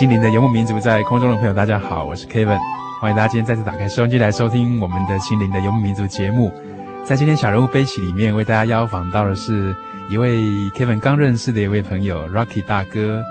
[0.00, 2.58] 心灵的游牧民族，在空中的朋友，大家好，我是 Kevin，
[3.02, 6.50] 欢迎大家今天再次打开收音机来收听我们的心灵的游牧民族节目。
[7.04, 9.76] 在今天小人物悲喜里面，为大家邀访到的是
[10.08, 10.38] 一位
[10.70, 13.22] Kevin 刚认识的一位朋友 Rocky 大哥。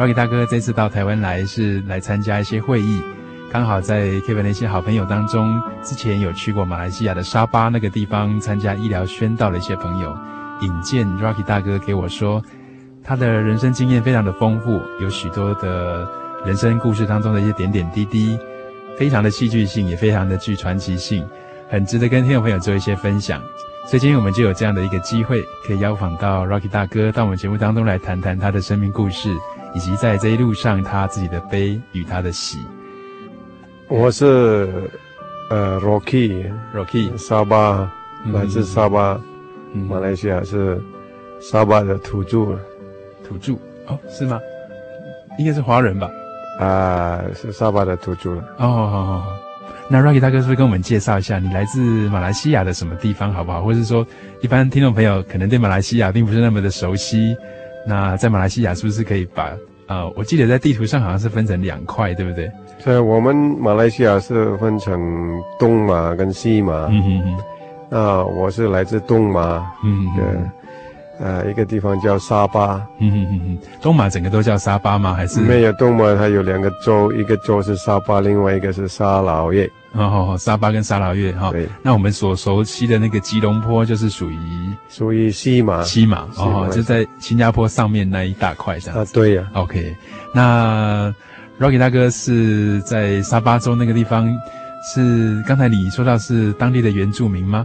[0.00, 3.02] Rocky 大哥这次到台湾来是来参加一些会议，
[3.52, 10.16] 刚好在 Kevin 的一些好朋友当中，之前有去过马来西亚的沙巴那个地方参加医疗宣道的一些朋友，
[10.62, 12.42] 引荐 Rocky 大哥给我说。
[13.06, 16.08] 他的人生经验非常的丰富，有许多的
[16.46, 18.38] 人生故事当中的一些点点滴滴，
[18.96, 21.22] 非常的戏剧性，也非常的具传奇性，
[21.68, 23.42] 很值得跟听众朋友做一些分享。
[23.86, 29.28] 所以今天我们就有这样的一个机会，可以邀访到 Rocky 大哥到我们节目当中来谈谈他的生命故事，
[29.74, 32.56] 以及在这一路上他自己的悲与他的喜。
[33.86, 34.90] 我是
[35.50, 37.92] 呃 Rocky，Rocky 沙巴，
[38.32, 39.20] 来自沙巴，
[39.74, 40.82] 嗯、马来西亚是
[41.38, 42.58] 沙巴的土著。
[43.26, 43.54] 土著
[43.86, 44.38] 哦，是吗？
[45.38, 46.08] 应该是华人吧？
[46.60, 48.42] 啊，是沙巴的土著了。
[48.58, 49.26] 哦，好好好。
[49.88, 53.62] 那 Rocky 大哥是不是跟我们介绍一下，你来自马来西亚的什么地方，好不好？
[53.62, 54.06] 或者是说，
[54.40, 57.36] 一般听众朋友可能对马来西亚并不是那么的熟悉。
[57.86, 59.52] 那在马来西亚是不是可以把
[59.88, 62.50] 呃，我记得在地图上好像是分成两块，对不对？
[62.82, 64.98] 对，我们马来西亚是分成
[65.58, 66.86] 东马跟西马。
[66.90, 67.36] 嗯哼哼。
[67.90, 69.70] 那我是来自东马。
[69.84, 70.50] 嗯。
[71.20, 75.14] 呃，一个地方叫沙巴，嗯嗯嗯嗯，东马整个都叫沙巴吗？
[75.14, 79.70] 还是没有东马，它有两个州，一个州是沙巴，另外一个是沙劳越。
[79.92, 81.52] 哦沙巴跟沙劳越哈。
[81.52, 84.38] 对，那我们所熟悉的那个吉隆坡就是属于
[84.88, 89.00] 属于西马，西马哦，就在新加坡上面那一大块这样。
[89.00, 89.48] 啊，对呀。
[89.54, 89.94] OK，
[90.34, 91.14] 那
[91.60, 94.28] Rocky 大哥是在沙巴州那个地方，
[94.92, 97.64] 是刚才你说到是当地的原住民吗？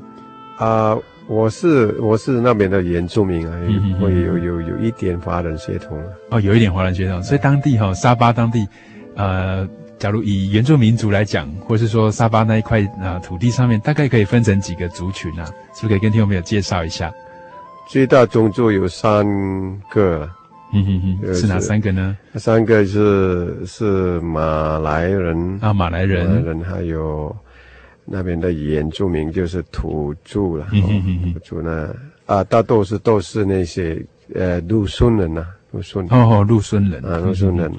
[0.60, 0.96] 啊。
[1.30, 3.56] 我是我是那边的原住民啊，
[4.02, 5.96] 会有有有一点华人血统
[6.32, 8.68] 哦，有一点华人血统，所以当地哈、哦、沙巴当地，
[9.16, 9.68] 呃，
[10.00, 15.46] 假如以原住民族来讲，或是说沙巴那一块啊、呃、土地上面，大概可以分成几个族群啊？
[15.76, 17.14] 是不是可以跟听众朋友介绍一下？
[17.88, 19.24] 最大种族有三
[19.92, 20.28] 个，
[20.74, 22.18] 嗯哼哼，是哪三个呢？
[22.38, 27.36] 三个是是马来人啊，马来人，马来人还有。
[28.12, 30.66] 那边的原住民就是土著了，
[31.34, 31.94] 土著呢
[32.26, 34.04] 啊，大多是都是那些
[34.34, 37.04] 呃陆顺人呐，陆顺哦哦，陆顺人。
[37.06, 37.72] 啊，陆顺人，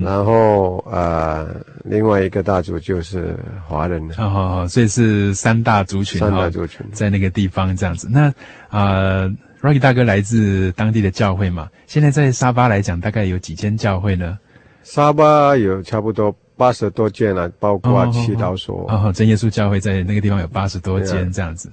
[0.00, 1.46] 然后啊，
[1.84, 3.36] 另外一个大族就是
[3.66, 6.86] 华人，哦哦，所以是三大族群，三大族群。
[6.92, 8.08] 在那个地方这样子。
[8.10, 8.32] 那
[8.70, 9.30] 啊
[9.60, 14.38] ，Rocky 大哥来自当地的教会嘛，现在在沙巴来讲，大概有几间教会呢？
[14.82, 16.34] 沙巴有差不多。
[16.58, 18.84] 八十多间了，包括祈祷所。
[18.88, 21.72] 哦，哦，真耶稣教会在那个地方有八十多间这样子。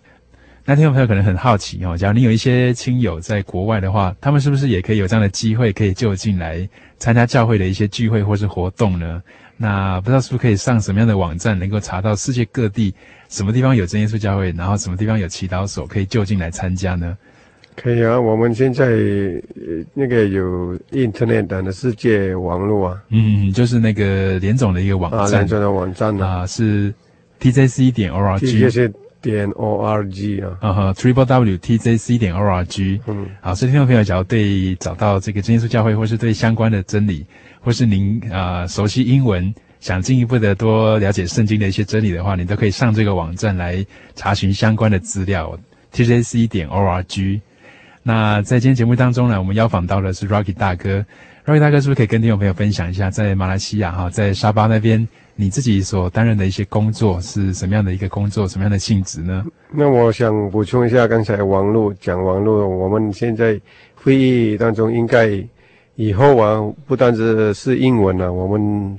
[0.63, 6.67] 那听众朋友可能很好奇哦，假如你有一些亲友在国外的话，他们是不是也可以有这样的机会，可以就近来
[6.97, 9.21] 参加教会的一些聚会或是活动呢？
[9.57, 12.93] 那不知道是不是可以上什么样的网站，能够查到世界各地
[13.29, 17.17] 什么地方有真耶稣教会，然后什么地方有祈祷所，可以就近来参加呢？
[17.75, 18.87] 可以啊，我们现在
[19.93, 26.93] 那个有 Internet 的世界网络啊，嗯，就是那个连总的一个网站，啊，联总的网站啊，啊是
[27.41, 37.25] TJC 点 org，TJC 点 org 啊，啊哈，Triple W TJC 点 org，嗯，好，所以听众朋友，假如对找到这个真耶稣教会，或是对相关的真理，
[37.59, 43.85] 或是您啊、呃、熟悉英文，想进一步的多了解圣经的一些真理的话，你都可以上这个网站来
[44.15, 45.59] 查询相关的资料。
[45.93, 47.41] tjc 点 org。
[48.07, 51.03] 那在今天节目当中呢，我们邀访到的是 Rocky 大哥。
[51.43, 59.43] Rocky 大哥是不是可以跟听众朋友分享一下，在马来西亚哈，在沙巴那边，你自己所担任的一些工作是什么样的一个工作，什么样的性质呢？
[59.71, 63.59] 那我想补充一下，刚才网络讲网络，我们现在
[63.95, 65.43] 会议当中应该
[65.95, 68.95] 以后啊，不单只是英文了，我们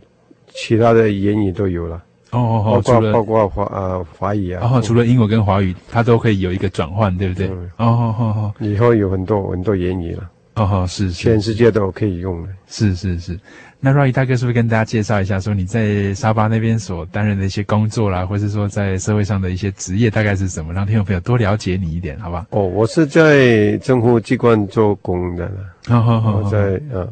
[0.49, 2.03] 其他的言语都有了。
[2.32, 7.49] 哦哦哦，包括包括华呃华语啊，哦，除了英文跟华语，它都可以有一个转换，对不对？
[7.49, 10.31] 嗯、哦哦哦，以后有很多很多言语了。
[10.55, 12.49] 哦哦，是，是，全世界都可以用的。
[12.67, 13.38] 是是是。
[13.78, 22.46] 那 Rocky 大哥是不是跟大家介绍一下，说你在沙巴那边所担任的一些工作啦，或是说在社会上的一些职业大概是什么，让听众朋友多了解你一点，好吧？
[22.50, 25.49] 哦，我是在政府机关做工的。
[25.87, 27.06] 好好好，我在啊。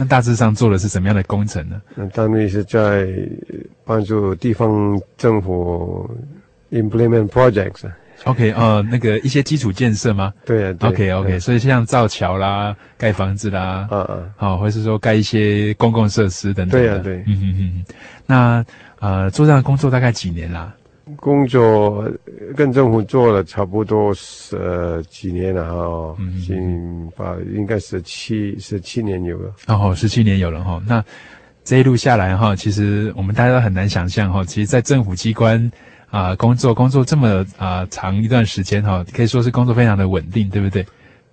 [0.00, 1.82] 那大致上做的是什么样的工程呢？
[1.96, 3.08] 那单位是在
[3.84, 6.08] 帮助地方政府
[6.70, 7.82] implement projects。
[8.24, 10.32] OK，呃，那个一些基础建设吗？
[10.44, 10.72] 对啊。
[10.74, 16.80] 对 OK OK，所以像造桥啦、盖房子啦，啊啊，好，或是说盖一些公共设施等等。
[16.80, 17.16] 对啊，对。
[17.26, 17.84] 嗯嗯嗯。
[18.24, 18.64] 那
[19.00, 20.72] 呃，做这样的工作大概几年啦？
[21.16, 22.10] 工作
[22.56, 29.52] 跟政府做了差不多十几年了哈，嗯，近八，应该十七十七年有了。
[29.66, 30.80] 哦，十七年有了哈。
[30.86, 31.04] 那
[31.64, 35.70] 这一路下来哈，其实我们大家都很难想象哈，其实，在政府机关
[36.10, 40.84] 啊工作工作这么啊长一段时间哈，可以说是工作非常的稳定，对不对？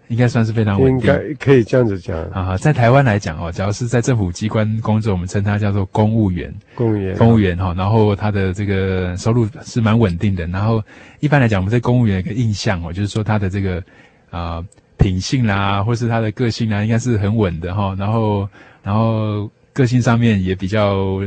[0.08, 2.56] 应该算是非常稳定，应该可以这样子讲啊。
[2.58, 7.74] 在台湾来讲哦，只要是在政府机关工作，我们称它叫做公务员，公务员，公务员哈。
[7.76, 10.46] 然后他的这个收入是蛮稳定的。
[10.48, 10.84] 然后
[11.20, 13.84] 一般来讲，我们对公务员的一个印象哦，就是说他的这个
[14.30, 14.64] 啊
[14.98, 17.96] 品性啦，或是他的个性啦，应该是很稳的哈。
[17.98, 18.48] 然后，
[18.84, 21.20] 然后个性上面也比较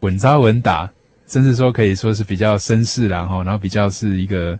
[0.00, 0.88] 稳扎稳打，
[1.26, 3.42] 甚至说可以说是比较绅士啦哈。
[3.42, 4.56] 然后比较是一个。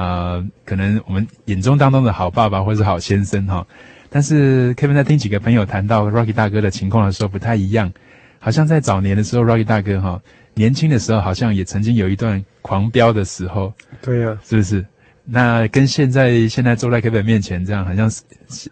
[0.00, 3.66] 啊、呃，可能我们眼中当中的好爸爸或是好先生哈，
[4.08, 7.92] 但是 Kevin 在听几个朋友谈到 Rocky 大哥的情况的时候不太一样，
[8.38, 10.18] 好像在早年的时候 Rocky 大哥哈，
[10.54, 14.82] 年轻的时候好像也曾经有一段狂飙的时候，对呀、啊，是不是？
[15.32, 18.22] 那跟现在现在坐在 Kevin 面前这样，好像是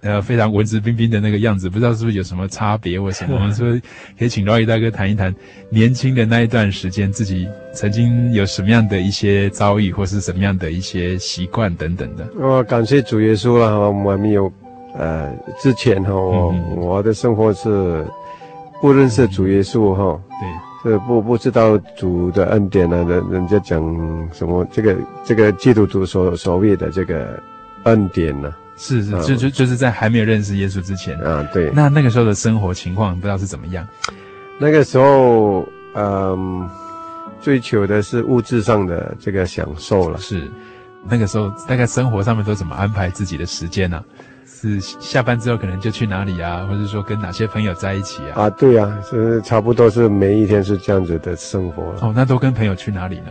[0.03, 3.35] 呃非常文质彬彬的那个样子，不知道是不是有什么差别或什么？
[3.39, 3.71] 我们说
[4.19, 5.33] 可以请 Rocky 大哥谈一谈
[5.71, 12.29] 年轻的那一段时间，自己曾经有什么样的一些遭遇，或是什么样的一些习惯等等的。
[12.37, 14.53] 我感谢主耶稣了，我们没有
[14.97, 15.33] 呃
[15.63, 18.05] 之前哈，我、嗯、我的生活是
[18.81, 20.68] 不认识主耶稣哈、嗯，对。
[20.85, 23.05] 这不不知道主的恩典呢、啊？
[23.09, 23.81] 人人家讲
[24.33, 24.65] 什么？
[24.73, 27.43] 这个这个基督徒所所谓的这个
[27.85, 28.57] 恩典呢、啊？
[28.77, 31.45] 是是，就就就是在还没有认识耶稣之前啊。
[31.53, 31.69] 对。
[31.75, 33.85] 那那个时候的生活情况不知道是怎么样？
[34.61, 36.69] 那个时候，嗯，
[37.41, 40.19] 追求的是物质上的这个享受了。
[40.19, 40.49] 是。
[41.09, 44.05] 那个时候大概生活上面都怎么安排自己的时间呢、啊？
[44.61, 48.43] 是下班之后可能就去哪里啊，或者说跟哪些朋友在一起啊？
[48.43, 51.95] 啊，对啊，是差不多是每一天是这样子的生活。
[52.01, 53.31] 哦，那都跟朋友去哪里呢？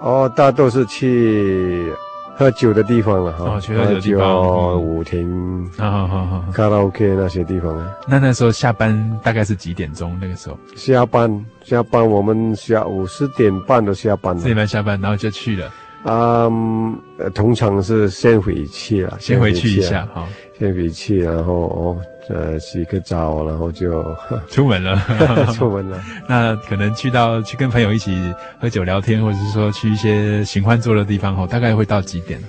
[0.00, 1.92] 哦，大都是去
[2.36, 3.56] 喝酒的地方了哈。
[3.56, 7.90] 哦，去喝酒的地方，嗯、舞厅啊，好好好，卡拉 OK 那些地方啊。
[8.06, 10.16] 那那时候下班大概是几点钟？
[10.20, 14.38] 那个时候下班，下班我们下午四点半都下班了。
[14.40, 15.68] 四点半下班，然后就去了。
[16.04, 16.98] 嗯，
[17.34, 20.26] 通常是先回去了，先回去一下哈。
[20.58, 21.96] 先回去，然后哦，
[22.28, 24.04] 呃，洗个澡，然后就
[24.50, 24.96] 出门了，
[25.54, 26.00] 出门了。
[26.28, 28.16] 那可能去到去跟朋友一起
[28.60, 32.40] 喝酒聊天，或者是说去一些喜欢作的地方，哦，大概会到几点？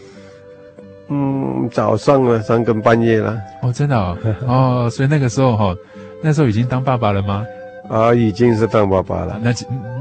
[1.10, 3.38] 嗯，早上了，三更半夜了。
[3.62, 5.76] 哦，真的哦，哦，所以那个时候哈，
[6.24, 7.46] 那时候已经当爸爸了吗？
[7.90, 9.40] 啊，已经是当爸爸了。
[9.42, 9.52] 那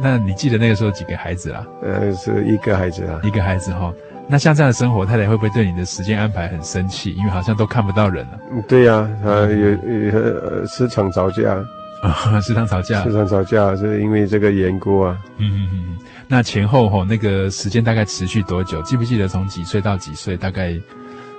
[0.00, 1.66] 那你记得那个时候几个孩子啦？
[1.82, 3.92] 呃，是一个孩子啊，一个孩子哈。
[4.28, 7.12] 那像这样的生活，太太会不会对你的时间安排很生气？
[7.14, 8.38] 因为好像都看不到人了。
[8.68, 11.56] 对呀、啊，他有有时常吵架
[12.02, 15.18] 啊， 时常吵架，时常吵架，是因为这个缘故啊。
[15.38, 15.98] 嗯嗯嗯。
[16.28, 18.82] 那前后吼，那个时间大概持续多久？
[18.82, 20.36] 记不记得从几岁到几岁？
[20.36, 20.78] 大概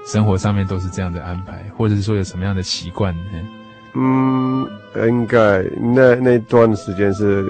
[0.07, 3.13] 生活上面都是这样的安排，或者是说有什么样的习惯？
[3.31, 3.45] 嗯，
[3.95, 7.43] 应该那那段时间是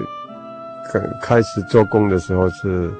[0.92, 2.90] 刚开始做工的时候是。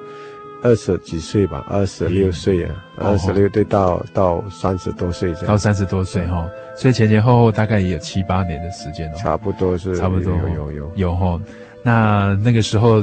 [0.62, 10.35] 二十几岁吧，二十六岁啊，二十六岁到到三十多岁这样，到三十多岁哈，所以前前后后大概也有七八年的时间哦，差不多是，差不多。
[10.35, 10.92] 有有有。
[10.97, 11.40] 有哈。
[11.82, 13.02] 那那个时候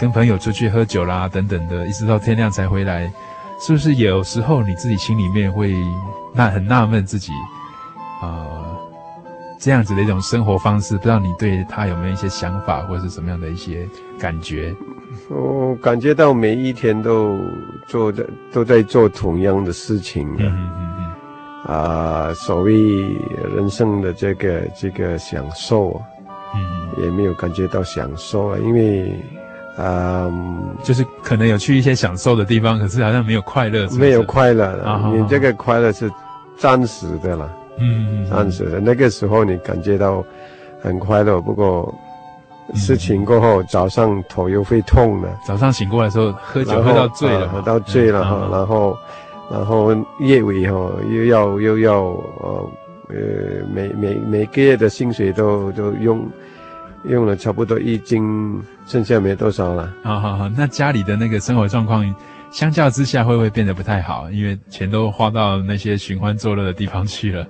[0.00, 3.08] 跟朋友出去喝酒啦等等的，一直到天亮才回来，
[3.64, 5.72] 是不是有时候你自己心里面会
[6.34, 7.30] 那很纳闷自己
[8.20, 8.77] 啊、呃，
[9.58, 13.86] 这样子的一种生活方式，不知道你对他有没有一些想法，或者是什么样的一些
[14.18, 14.74] 感觉？
[15.28, 17.36] 我感觉到每一天都
[17.86, 20.28] 做的都在做同样的事情。
[20.38, 21.74] 嗯嗯嗯。
[21.74, 22.72] 啊，所谓
[23.56, 26.00] 人生的这个这个享受，
[26.54, 29.12] 嗯，也没有感觉到享受啊，因为。
[29.80, 34.74] 嗯，就是可能有去一些享受的地方，可是好像没有快乐，没有快乐。
[35.14, 36.10] 你这个快乐是
[36.56, 37.48] 暂时的了，
[37.80, 38.80] 嗯，暂时的。
[38.80, 40.24] 那个时候你感觉到
[40.80, 41.94] 很快乐，不过
[42.74, 45.28] 事情过后，早上头又会痛了。
[45.46, 48.96] 早上醒过来的时候，喝酒喝到醉了，喝到醉了哈，然后，
[49.50, 52.70] 然后夜尾哈又要又要呃
[53.08, 53.16] 呃
[53.72, 56.26] 每每每个月的薪水都都用。
[57.04, 59.88] 用了差不多一斤，剩下没多少了。
[60.02, 62.04] 好好好，那家里的那个生活状况，
[62.50, 64.30] 相较之下会不会变得不太好？
[64.30, 67.46] 因为钱都花到那些寻欢作乐的地方去了，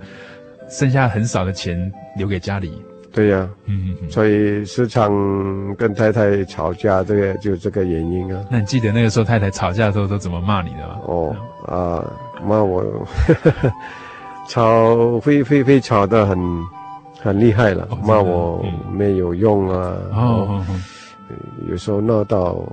[0.69, 2.73] 剩下很少的钱留给家里。
[3.12, 8.45] 对呀、啊，嗯嗯，所以时常跟太太吵架，这个就这个原因啊。
[8.50, 10.99] 那你记得那个时候太太吵架的时候都怎么骂你的吗？
[11.07, 11.37] 哦
[11.67, 12.05] 啊，
[12.47, 12.85] 骂我，
[14.49, 16.38] 吵会会会吵得很。
[17.21, 19.93] 很厉害了，骂我没有用啊！
[20.12, 20.64] 哦，
[21.68, 22.64] 有时候闹到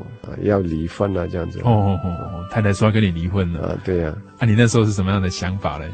[0.41, 1.59] 要离婚啊，这样子。
[1.63, 3.77] 哦哦哦，太太说要跟你离婚了啊？
[3.83, 4.13] 对呀。
[4.39, 5.89] 啊，你那时候是什么样的想法嘞？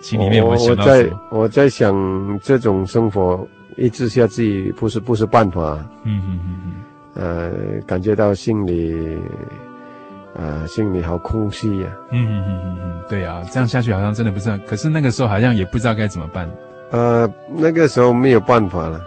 [0.00, 0.70] 心里面我想？
[0.70, 5.78] 我在我在想，这种生活一直下自己不是不是办法。
[6.04, 6.72] 嗯嗯嗯嗯。
[7.14, 9.18] 呃，感觉到心里，
[10.34, 11.88] 呃，心里好空虚呀。
[12.10, 14.56] 嗯嗯嗯嗯嗯，对啊，这样下去好像真的不是。
[14.66, 16.50] 可是那个时候好像也不知道该怎么办。
[16.90, 19.00] 呃，那个时候没有办法了，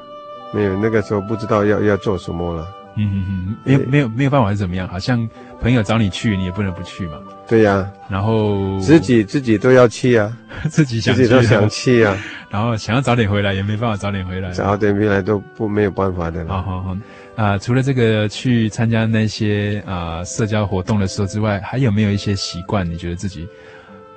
[0.53, 2.65] 没有那个时候不知道要要做什么了。
[2.97, 4.87] 嗯嗯嗯，没有没有没有办法是怎么样？
[4.87, 5.27] 好像
[5.61, 7.17] 朋友找你去，你也不能不去嘛。
[7.47, 10.35] 对呀，然后自己自己都要去啊，
[10.69, 12.17] 自己想自己都想去啊，
[12.49, 16.53] 然后想要早点回来也没办法早点回来，早点回来都不没有办法的了。
[16.53, 16.97] 好好好，
[17.35, 22.89] 啊，除了这个去参加那些啊社交活动的时候之外，还有没有一些习惯？
[22.89, 23.47] 你觉得自己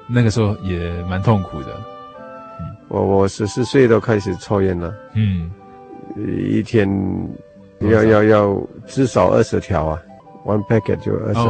[0.08, 1.68] 那个时候也蛮痛苦的？
[2.88, 5.50] 我我十四岁都开始抽烟了，嗯，
[6.16, 6.88] 一天
[7.80, 10.02] 要要要至少二十条啊
[10.44, 11.40] ，one packet 就二十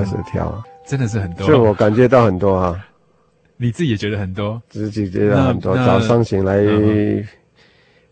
[0.00, 1.46] 二十条，真的是很多。
[1.46, 2.88] 所以我感觉到很多啊，
[3.56, 5.74] 你自己也觉得很多，自己觉得很多。
[5.76, 6.58] 早上醒来，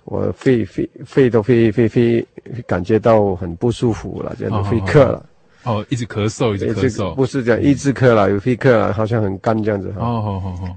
[0.05, 2.27] 我肺肺肺都会会会
[2.67, 5.27] 感觉到很不舒服了，这样子会咳了。
[5.65, 9.89] 哦，一直咳嗽，一直咳嗽，不是这样，一直咳了，有会咳了，好像很干这样子。
[9.99, 10.77] 哦哦哦哦。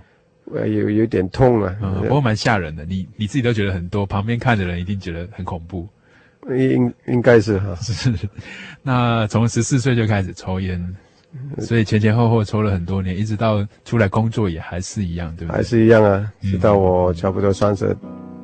[0.65, 2.83] 有有点痛啊，嗯，不过蛮吓人的。
[2.85, 5.87] 你你自己都觉得很多，旁边看的人一定觉得很恐怖。
[6.57, 8.13] 应应该是哈， 是。
[8.81, 10.95] 那从十四岁就开始抽烟，
[11.59, 15.57] 所以前前后后抽了很多年，一直到出来工作也还是一样，对不对？
[15.57, 17.95] 还是一样啊，直到我差不多三十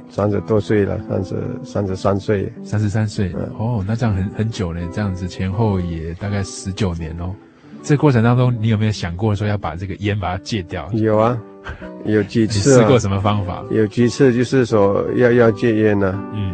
[0.10, 3.32] 三十多岁了，三十三十三岁，三十三岁。
[3.58, 7.34] 哦，那这样很很久呢，这样子前后也大概十九年哦。
[7.82, 10.92] 这过程当中，你有没有想过说要把这个烟把它戒掉？
[10.94, 11.38] 有啊。
[12.06, 13.64] 有几次试过什么方法？
[13.72, 16.24] 有几次就是说要要戒烟呢。
[16.36, 16.54] 嗯，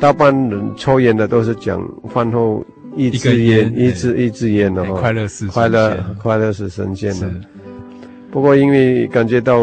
[0.00, 2.64] 大半人抽烟的都是讲饭后
[2.96, 7.30] 一支烟，一支一支烟的话，快乐是快乐，快乐是神仙的。
[8.30, 9.60] 不过因为感觉到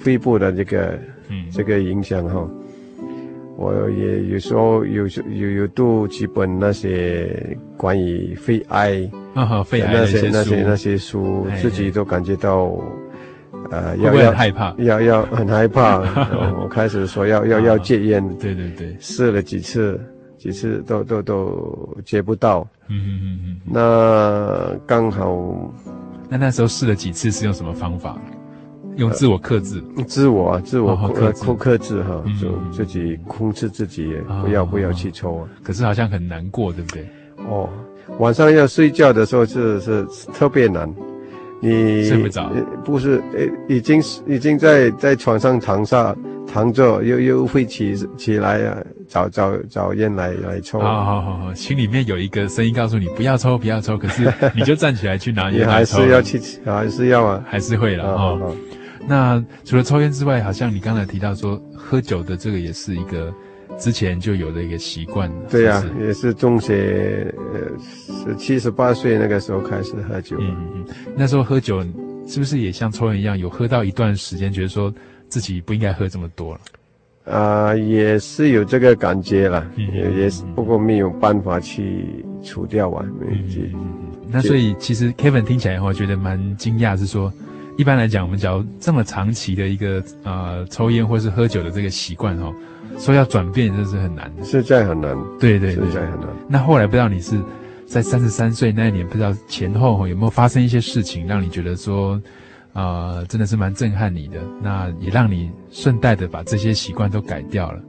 [0.00, 0.98] 肺部的这个
[1.30, 2.46] 嗯这个影响哈，
[3.56, 12.78] 我也有时候有有有读几本那些关于肺癌啊肺癌那些那些那些书，自己都感觉到。
[13.70, 15.98] 呃，要要害怕， 要要很害怕。
[16.62, 20.00] 我开始说要要要戒烟，对对对，试了几次，
[20.38, 22.66] 几次都都都戒不到。
[22.88, 23.60] 嗯嗯嗯嗯。
[23.64, 25.36] 那刚好，
[26.28, 28.16] 那那时候试了几次是用什么方法？
[28.96, 34.12] 用自我克制，自我自我克克克制哈，就自己控制自己，
[34.42, 35.48] 不要不要去抽啊。
[35.62, 37.08] 可是好像很难过，对不对？
[37.48, 37.68] 哦，
[38.18, 40.92] 晚上要睡觉的时候是是特别难。
[41.60, 42.52] 你睡不着，
[42.84, 46.14] 不是，诶，已经已经在在床上躺下
[46.46, 50.78] 躺着，又又会起起来啊，找找找烟来来抽。
[50.78, 55.68] 好好好好，心里面有一个声音告诉你不要抽不要抽，可是你就站起来去拿烟。
[55.68, 58.38] 还是要去，还是要啊，还是会了啊。
[59.08, 63.32] 那除了抽烟之外，好像你刚才提到说喝酒的这个也是一个。
[63.78, 70.36] 之前就有的一个习惯，对呀、啊，也是中学，呃，十七十八岁那个时候开始喝酒。
[70.40, 70.84] 嗯嗯，
[71.16, 71.80] 那时候喝酒
[72.26, 74.92] 是不是也像抽烟一样，有喝到一段时间，觉得说
[75.28, 76.60] 自己不应该喝这么多了？
[77.32, 79.86] 啊、呃，也是有这个感觉了，嗯、
[80.18, 83.04] 也是，不过没有办法去除掉啊。
[83.20, 83.80] 嗯，嗯，嗯，
[84.30, 87.32] 那所以其实 Kevin 听起来的话，觉得蛮惊讶，是说
[87.76, 92.52] 一般来讲，我们假如这么长期的一个呃抽烟或是喝酒的这个习惯哦，
[92.98, 95.16] 说要转变这是很难的，实在很难。
[95.38, 96.28] 对对对，现在很难。
[96.48, 97.38] 那后来不知道你是
[97.86, 102.20] 在三十三岁那一年，不知道前后有没有发生一些事情，让你觉得说，
[102.72, 107.80] 呃，真的是蛮震撼你的，那也让你顺带的把这些习惯都改掉了。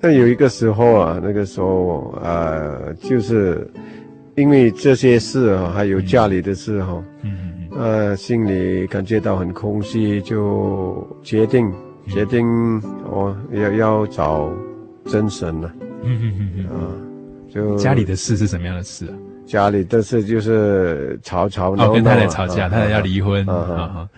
[0.00, 3.70] 那有一个时候啊，那个时候呃，就是
[4.34, 11.72] 因为这些事啊，还有家里的事哈，嗯嗯嗯，呃，心里感觉到很空虚，就决定
[12.08, 14.50] 决定我，要要找
[15.06, 15.72] 真神了。
[16.02, 16.76] 嗯嗯嗯嗯，啊，
[17.52, 19.14] 就家里的事是什么样的事啊？
[19.46, 24.08] 家里的事就是吵吵闹闹，哦，跟太太吵架，啊，太太要离婚，啊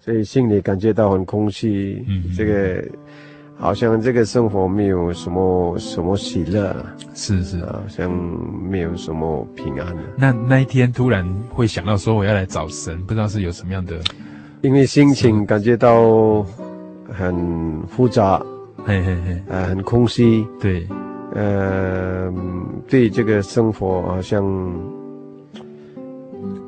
[0.00, 2.84] 所以心里感觉到很空虚，嗯，这个。
[3.62, 6.74] 好像这个生活没有什么什么喜乐，
[7.12, 9.94] 是是，好像没有什么平安。
[10.16, 14.00] 那那一天突然会想到说我要来找神，不知道是有什么样的，
[14.62, 16.42] 因为心情感觉到
[17.12, 18.40] 很复杂，
[18.84, 20.86] 嘿嘿嘿，呃，很空虚，对，
[21.34, 22.32] 呃，
[22.88, 24.44] 对这个生活好像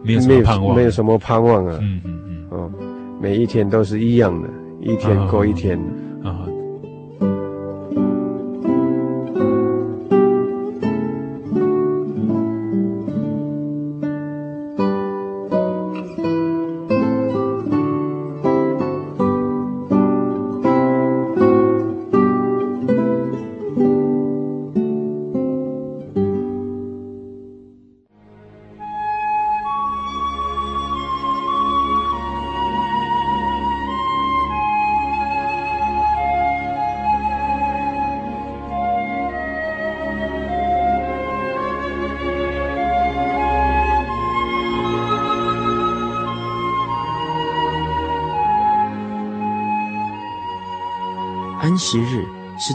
[0.05, 2.71] 没有什么盼望，没有什么盼望啊，嗯嗯嗯，哦，
[3.21, 4.49] 每一天都是一样的，
[4.81, 5.79] 一天过一天，
[6.23, 6.47] 啊。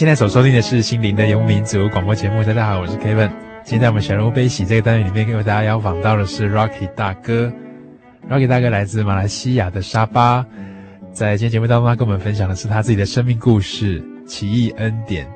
[0.00, 2.42] 现在所收听的是心灵的游牧民族广播节目。
[2.42, 3.28] 大家好，我是 Kevin。
[3.62, 7.52] 今天在我们小人物悲喜这个单元里面，给大家邀访到的是 Rocky 大哥。
[8.26, 10.42] Rocky 大哥来自马来西亚的沙巴，
[11.12, 15.28] 在今天节目当中，他跟我们分享的是他自己的生命故事——奇异恩典。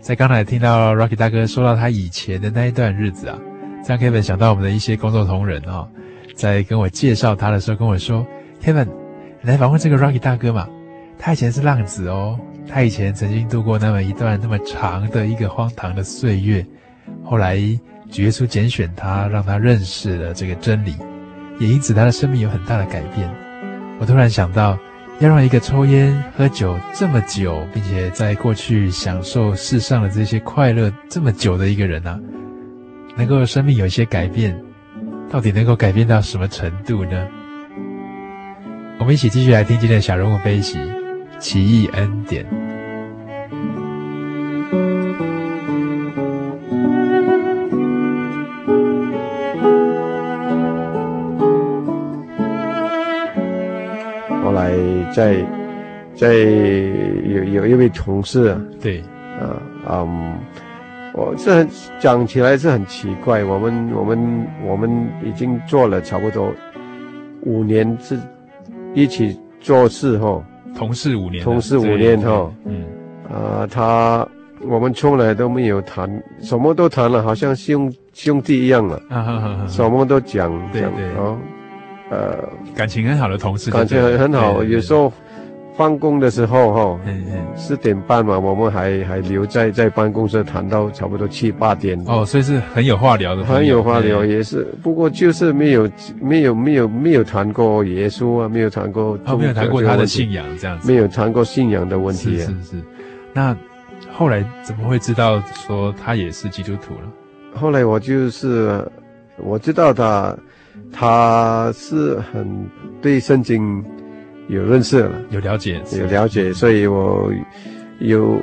[0.00, 3.38] 在刚才听到 Rocky 大哥说到他以前的那一段日子啊，
[3.84, 5.88] 这样 Kevin 想到我们的一些工作同仁啊、哦，
[6.34, 8.26] 在跟我介绍他的时候跟我说
[8.64, 8.88] ：“Kevin，
[9.42, 10.66] 你来访问这个 Rocky 大哥嘛？
[11.18, 16.64] 他以前是浪子哦。”他以前曾经度过那么一段那么长的一个荒唐的岁月，
[17.24, 17.56] 后来
[18.10, 20.94] 主耶稣拣选他，让他认识了这个真理，
[21.58, 23.28] 也因此他的生命有很大的改变。
[23.98, 24.78] 我突然想到，
[25.18, 32.18] 要让一个抽烟喝酒这么久，并且在过去享受世上的这些快乐这么久的一个人啊，
[33.16, 34.56] 能够生命有一些改变，
[35.28, 37.26] 到底能够改变到什么程度呢？
[38.98, 40.78] 我们一起继续来听今天的小人物悲喜。
[41.40, 42.46] 奇异恩典。
[54.44, 54.70] 后来
[55.12, 55.44] 在
[56.14, 59.00] 在有有一位同事啊，对，
[59.40, 59.56] 啊
[59.88, 60.34] 嗯，
[61.14, 66.52] 我这很讲起来是很奇怪，我们我们我们已经做了差不多
[67.42, 68.18] 五年，是
[68.94, 70.44] 一起做事后。
[70.80, 72.86] 同事五年，同事五年哈，嗯，
[73.30, 74.26] 啊，他
[74.66, 81.36] 我们从来都没有谈，什么都谈了，好像兄兄弟一样了，啊哈哈，什么都讲，对对，哦，
[82.10, 85.12] 呃，感情很好的同事，感情很很好，有时候。
[85.80, 87.00] 放工的时候，哈，
[87.56, 91.98] 四点半嘛，我们还还留在在办公室谈到差不多七八点。
[92.06, 94.62] 哦，所以是很有话聊的，很有话聊，也是。
[94.82, 95.90] 不过就是没有
[96.20, 102.36] 没有没有没有谈过耶稣啊，没有谈过，哦，没有谈过他的信仰这样子，没有谈过信仰的问题。
[102.36, 102.82] 是是是。
[103.32, 103.56] 那
[104.12, 107.10] 后来怎么会知道说他也是基督徒了？
[107.54, 108.86] 后来我就是
[109.38, 110.36] 我知道他
[110.92, 112.68] 他是很
[113.00, 113.82] 对圣经。
[114.50, 117.32] 有认识了，有了解，有了解，所以我
[118.00, 118.36] 有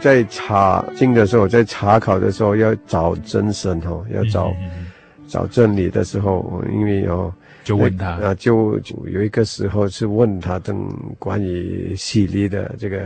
[0.00, 4.86] 在查经的时候，在查考的时候要找真神哦，要找、嗯、
[5.26, 7.32] 找真理的时候，因为哦，
[7.64, 8.10] 就问他。
[8.10, 10.86] 啊，就有一个时候是问他等
[11.18, 12.98] 关于洗礼的这个，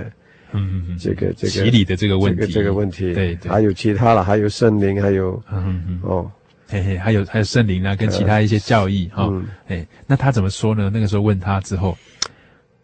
[0.52, 6.28] 嗯嗯这个这个洗礼的这个问题，这个问题，对对，还有其他了，还有圣灵，还有嗯嗯哦，
[6.68, 9.30] 嘿嘿，还有还有圣灵啊，跟其他一些教义哈，
[9.68, 10.90] 哎、那他怎么说呢？
[10.92, 11.96] 那个时候问他之后。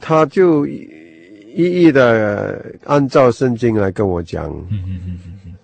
[0.01, 0.89] 他就一
[1.55, 4.53] 一的按照圣经来跟我讲，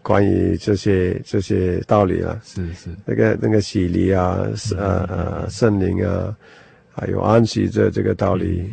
[0.02, 2.40] 关于这些这些道理了。
[2.44, 4.38] 是是，那个那个洗礼啊，
[4.78, 6.34] 呃呃圣灵啊，
[6.92, 8.70] 还有安息这这个道理。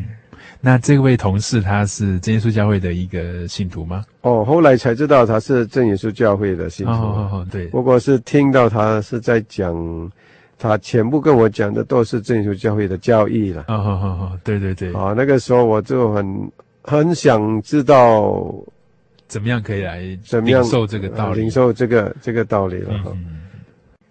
[0.61, 4.05] 那这位同事他是真耶稣教会的一个信徒吗？
[4.21, 6.91] 哦，后来才知道他是真耶稣教会的信徒。
[6.91, 7.67] 哦哦对。
[7.67, 10.11] 不过是听到他是在讲。
[10.59, 13.65] 他全部跟我讲的都是正修教会的教义了。
[13.67, 14.93] 啊哈哈，对对对。
[14.93, 16.51] 啊，那个时候我就很
[16.83, 18.53] 很想知道，
[19.27, 23.11] 怎么样可以来怎么样领受这个道理，领受这个这个道理了哈。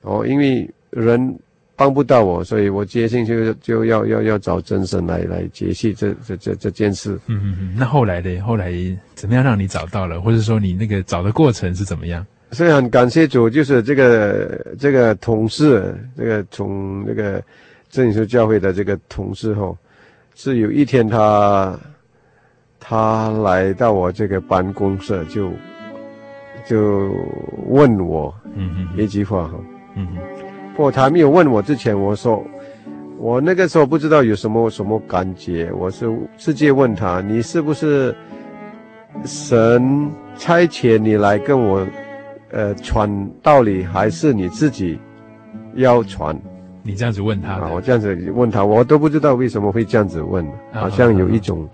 [0.02, 1.37] 哦，因为人
[1.74, 7.18] 帮不到我，所以我决心就就要要要找真神来来解析这这这这件事。
[7.26, 7.74] 嗯嗯嗯。
[7.76, 8.38] 那后来呢？
[8.40, 8.72] 后来
[9.14, 10.20] 怎么样让你找到了？
[10.20, 12.24] 或者说你那个找的过程是怎么样？
[12.57, 17.42] 所以很感谢主，就是这个这个同事，这个从那个
[17.90, 19.77] 真耶稣教会的这个同事后，
[20.35, 21.79] 是有一天他
[22.81, 25.51] 他来到我这个办公室，就
[26.66, 27.14] 就
[27.69, 29.61] 问我嗯一句话哈
[29.95, 30.16] 嗯哼，
[30.75, 32.42] 不过他没有问我之前，我说
[33.19, 38.16] 我那个时候不知道有什么什么感觉，我是直接问他，你是不是
[39.27, 41.87] 神差遣你来跟我？
[42.50, 44.98] 呃，传道理还是你自己
[45.74, 46.38] 要传？
[46.82, 47.70] 你这样子问他啊？
[47.74, 51.68] 我这样子问他，我都不知道为什么会这样子问，好像有一种，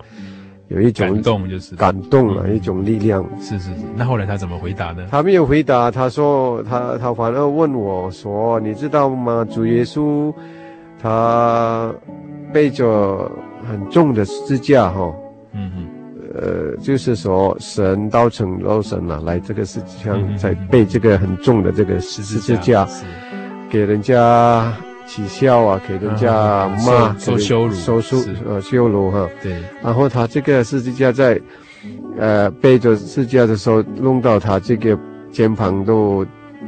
[0.69, 3.23] 有一种感动，就是感动了，一种力量。
[3.39, 3.81] 是是是。
[3.95, 5.05] 那后来他怎么回答呢？
[5.11, 9.45] 他没有回答，他说他他反而问我说：“你知道吗？
[9.51, 10.33] 主耶稣
[10.99, 11.93] 他
[12.51, 13.31] 背着
[13.69, 15.13] 很重的支架，哈。”
[15.53, 15.87] 嗯嗯。
[16.35, 22.87] 呃，就是说，神道成肉身了，来这个世界上，在背这个很重的这个十字架，
[23.69, 24.73] 给人家
[25.05, 28.17] 取笑啊，给人家骂，受羞辱，受羞
[28.47, 29.29] 呃羞辱哈。
[29.43, 29.61] 对。
[29.83, 31.39] 然后他这个十字架在，
[32.17, 34.97] 呃，背着十字架的时候，弄到他这个
[35.31, 36.25] 肩膀都，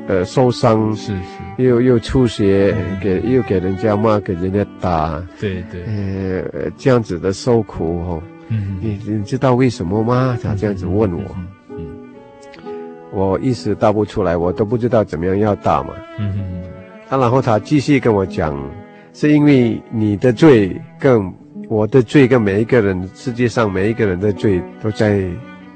[0.08, 8.22] 呃，受伤，是是，又又出血，给又给人家骂，给人家打，对对，呃，这样子的受苦哈。
[8.50, 10.38] 嗯，你你知道为什么吗？
[10.42, 11.24] 他这样子问我，
[11.70, 11.88] 嗯，
[13.12, 15.94] 我一时答不出来，我都不知道怎么样要答嘛。
[16.20, 16.64] 嗯嗯，
[17.10, 18.56] 啊，然后他继续跟我讲，
[19.14, 21.34] 是因为你的罪跟
[21.68, 25.28] 我的罪跟每一个人世界上每一个人的罪都在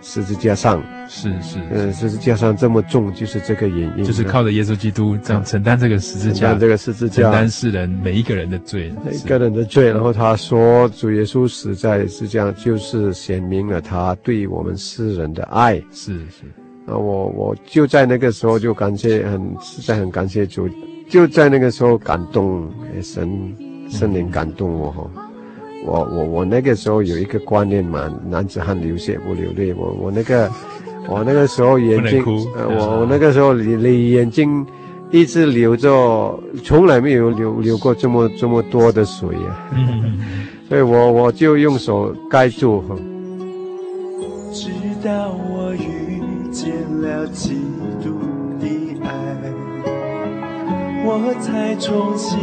[0.01, 0.81] 十字架上。
[1.11, 9.89] 是是，呃，十字架上这么重，就是这个原因，就是靠着耶稣基督这样承担这个十字架，这个十字架，承担世人每一个人的罪，每一个人的罪。
[9.89, 15.77] 然后他说，主耶稣实在是这样，就是显明了他对我们世人的爱。
[15.91, 16.45] 是是，
[16.85, 20.69] 啊，我我就在那个时候就感谢，很实在很感谢主，
[21.09, 23.27] 就在那个时候感动神，
[23.89, 25.09] 圣灵感动我哈。
[25.85, 30.49] 我我我那个时候有一个观念嘛，男子汉流血不流泪，我我那个。
[31.07, 32.23] 我那个时候眼睛，
[32.55, 34.63] 呃，我我那个时候你你眼睛
[35.09, 39.73] 一直流着，从来没有流流过这么这么多的水啊，
[40.69, 42.83] 所以我我就用手盖住。
[44.53, 44.69] 直
[45.03, 46.69] 到我遇见
[47.01, 47.55] 了基
[48.03, 48.19] 督
[48.59, 48.67] 的
[49.03, 49.09] 爱，
[51.05, 52.37] 我才重新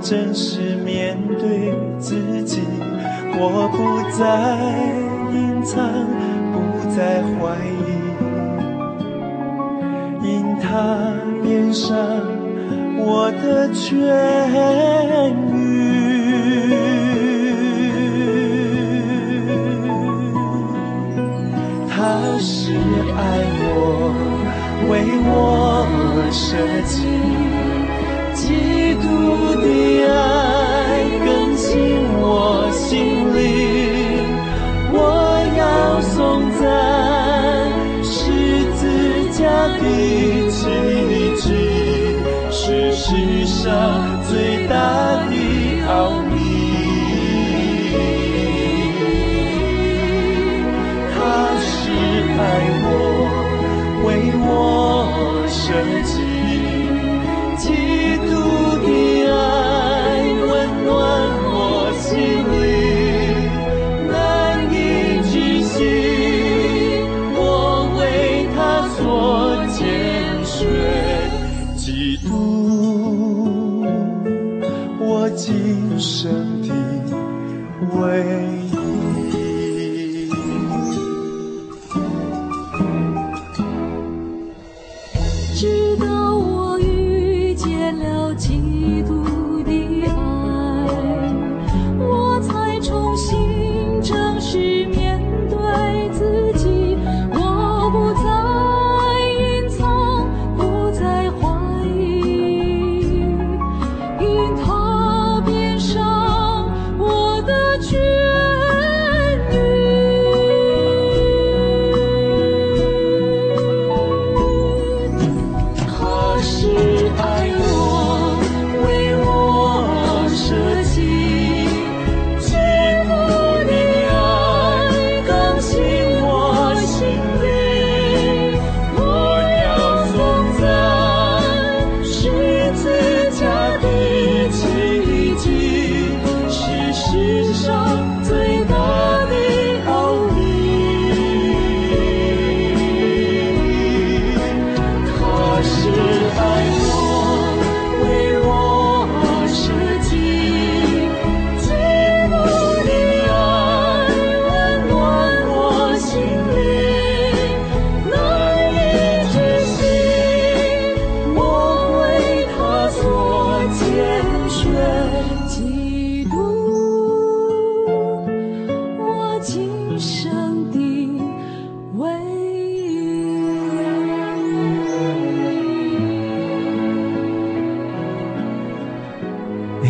[0.00, 2.62] 真实面对自己，
[3.40, 3.78] 我不
[4.18, 4.20] 再
[5.32, 5.78] 隐藏，
[6.52, 6.56] 不
[6.94, 7.66] 再怀疑。
[10.26, 10.28] 因
[10.60, 10.66] 他
[11.42, 11.86] 变上
[12.98, 13.86] 我的痊
[15.54, 15.56] 愈，
[21.88, 21.94] 他
[22.38, 22.74] 是
[23.16, 23.18] 爱
[23.60, 23.62] 我，
[24.90, 24.92] 为
[25.24, 25.26] 我
[26.32, 26.38] 舍
[26.86, 26.96] 己。
[28.34, 28.38] 上
[44.28, 45.37] 最大的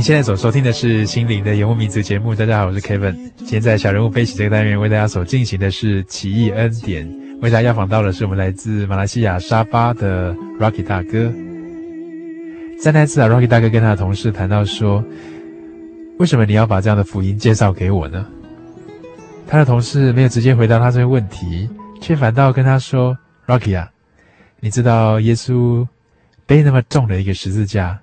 [0.08, 2.34] 现在所收听的是《心灵的游牧民族》节目。
[2.34, 3.12] 大家好，我是 Kevin。
[3.36, 7.06] 今天在小人物悲喜这个单元，为大家所进行的是奇异恩典。
[7.42, 11.30] 为大家邀访到的是我们来自马来西亚沙巴的 Rocky 大哥。
[12.82, 15.04] 在那次啊，Rocky 大哥跟他的同事谈到说
[16.18, 18.26] ：“为什么你要把这样的福音介绍给我呢？”
[19.46, 21.68] 他的同事没有直接回答他这个问题，
[22.00, 23.14] 却反倒跟他说
[23.46, 23.90] ：“Rocky 啊，
[24.60, 25.86] 你知道耶稣
[26.46, 28.00] 背那么重的一个十字架，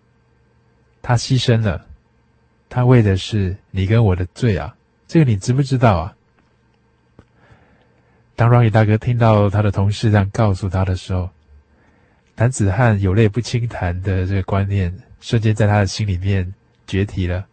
[1.01, 1.83] 他牺牲了。”
[2.75, 4.75] 他为的是你跟我的罪啊，
[5.07, 6.13] 这个你知不知道啊？
[8.35, 11.29] 当 Rocky 大哥听到他的同事这样告诉他的时候，
[12.35, 16.53] 男子汉有泪不轻弹的这个观念瞬间在他的心里面
[16.85, 17.45] 决堤了。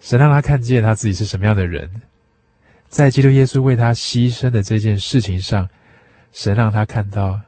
[0.00, 2.00] 神让他看见他自己是什么样的人，
[2.88, 5.68] 在基督耶稣为他牺牲的这件事情上，
[6.32, 7.38] 神让他看到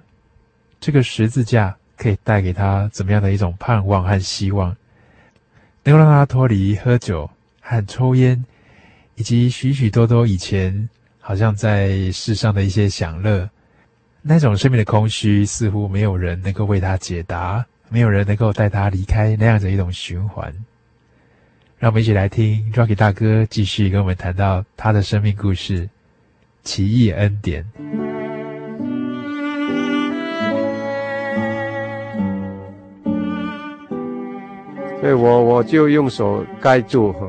[0.79, 4.77] 这个十字架可以带给他怎么样的一种盼望和希望。
[5.85, 7.29] 能够让他脱离喝酒
[7.61, 8.45] 和抽烟，
[9.17, 10.89] 以及许许多多以前
[11.21, 13.49] 好像在世上的一些享乐，
[14.21, 20.55] 那种生命的空虚，似乎没有人能够为他解答，没有人能够带他离开那样的一种循环。
[21.79, 25.89] 让我们一起来听 Rocky 大哥继续跟我们谈到他的生命故事——
[26.63, 28.12] 奇异恩典。
[35.03, 37.29] 所以我我就用手盖住哈，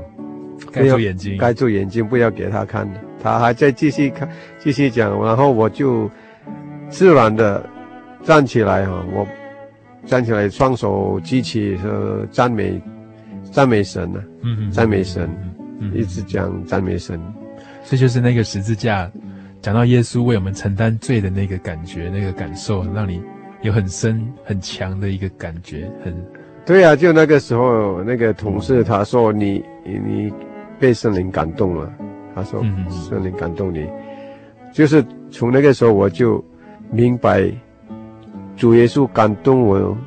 [0.72, 2.88] 盖住眼睛，盖住眼睛，不要给他看。
[3.20, 6.08] 他还在继续看，继续讲，然后我就
[6.88, 7.68] 自然的
[8.24, 9.26] 站起来哈，我
[10.06, 12.80] 站起来，双手举起，说赞美
[13.52, 15.28] 赞美神呢，嗯嗯，赞美神，
[15.80, 17.20] 嗯，一直讲赞美神。
[17.84, 19.12] 这就是那个十字架，
[19.64, 23.20] 讲到耶稣为我们承担罪的那个感觉，那个感受，让你
[23.64, 26.14] 有很深很强的一个感觉，很。
[26.66, 30.32] 对呀、啊，就那个时候，那个同事他说你你
[30.80, 31.92] 被圣灵感动了，
[32.34, 33.86] 他说圣灵感动你，
[34.72, 36.44] 就是从那个时候我就
[36.90, 37.52] 明白
[38.56, 39.98] 主耶稣感动我，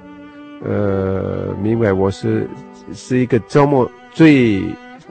[0.64, 2.48] 呃，明白我是
[2.92, 4.62] 是一个这么最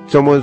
[0.08, 0.42] 这么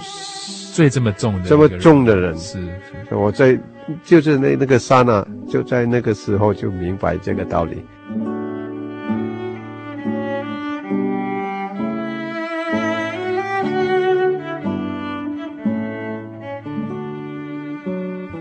[0.72, 2.60] 最这么重的这么重的人，是，
[3.08, 3.14] 是。
[3.14, 3.58] 我在
[4.04, 7.82] 就是那那个刹那就在那个时候就明白这个道理。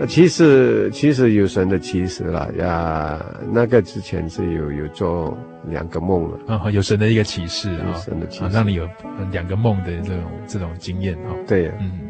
[0.06, 5.36] 其实其实有神的启示了呀，那个之前是有有做
[5.68, 8.88] 两个梦了啊、哦，有神的一个启示啊，神的启示、哦、让你有
[9.30, 11.36] 两个梦的这种这种经验啊、哦。
[11.46, 12.00] 对，嗯，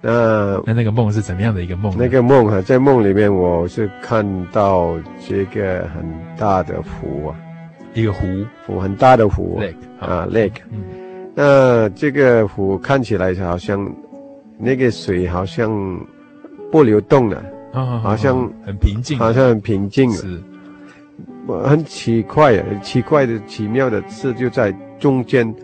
[0.00, 1.92] 那那那个梦是怎么样的一个梦？
[1.98, 6.04] 那个梦啊，在梦里面我是看到这个很
[6.38, 7.36] 大的湖啊，
[7.94, 8.26] 一个湖
[8.66, 10.84] 湖很大的湖 lake 啊 lake，嗯，
[11.34, 13.92] 那这个湖看起来好像
[14.58, 15.98] 那个水好像。
[16.76, 20.10] 不流动了，哦、好像很平静，好像很平静。
[20.12, 20.38] 是，
[21.64, 25.54] 很奇怪啊，奇怪的、奇妙的事就在中间，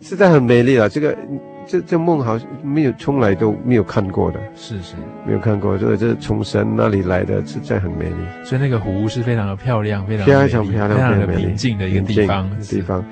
[0.00, 0.88] 实在很美丽了。
[0.88, 1.16] 这个，
[1.64, 4.40] 这这梦好像没有，从来都没有看过的。
[4.56, 8.16] 是是，没有看过，这这从神那里来的，实在很美丽。
[8.42, 12.50] 所以那个湖是非常的漂亮，非常非常漂亮，非常的平静的一个地方。
[12.62, 13.04] 地方。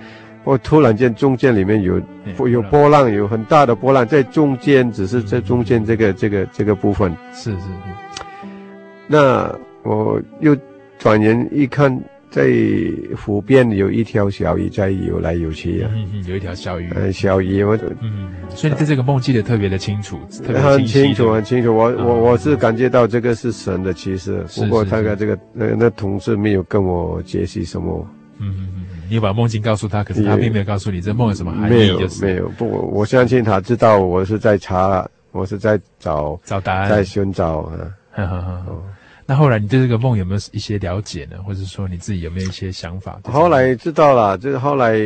[0.47, 2.01] 我突然间中间里面有
[2.49, 7.13] 有波浪，有很大的波浪在中间，只是在中间这个、嗯、这个这个部分。
[7.35, 7.67] 是是是。
[9.09, 10.57] 那我又
[11.01, 12.49] 转眼一看，在
[13.17, 15.91] 湖边有一条小鱼在游来游去啊。
[15.93, 16.93] 嗯嗯，有一条小鱼。
[16.95, 17.77] 嗯，小鱼我。
[18.01, 21.75] 嗯，所以你对这个梦记得特别的清楚，特别很清楚很清楚。
[21.75, 28.07] 我、嗯、我我是感觉到这个是神的启示，不过大概这个那那同事没有跟我解释什么。
[28.38, 28.87] 嗯嗯。
[29.09, 37.94] 你把梦境告诉他，可是他并没有告诉你这梦有什么含义，没有，没有不，我相信他知道我是在查，我是在找找答案，在寻找啊。
[38.11, 38.83] 呵呵呵哦，
[39.25, 41.37] 那后来你对这个梦有没有一些了解呢？
[41.44, 43.20] 或者说你自己有没有一些想法？
[43.25, 44.99] 后来知道了，就是后来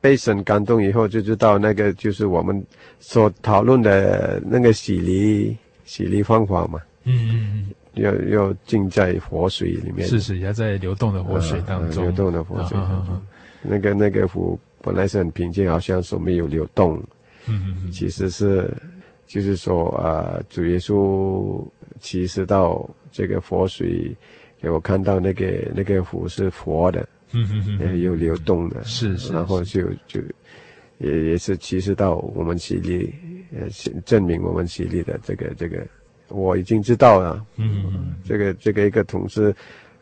[0.00, 2.64] 被神感动以后，就知道那个就是我们
[2.98, 6.80] 所讨论的那个洗礼洗礼方法嘛。
[7.04, 7.70] 嗯嗯嗯。
[7.94, 13.20] 要要浸在活水里面，是是，要在流动的活水当中，流动的活水当中。
[13.62, 17.02] 那个那个湖本来是很平静，好像说没有流动，
[17.46, 18.72] 嗯嗯，其实是
[19.26, 21.62] 就是说啊，主耶稣
[21.98, 24.16] 其实到这个活水，
[24.62, 30.20] 给我看到那个那个湖是活的，嗯嗯嗯，有流动的，是是，然后就就
[30.98, 33.12] 也也是其实到我们洗礼，
[33.52, 33.68] 呃，
[34.06, 35.84] 证明我们洗礼的这个这个。
[36.30, 39.54] 我已经知道了，嗯，嗯，这个这个一个同事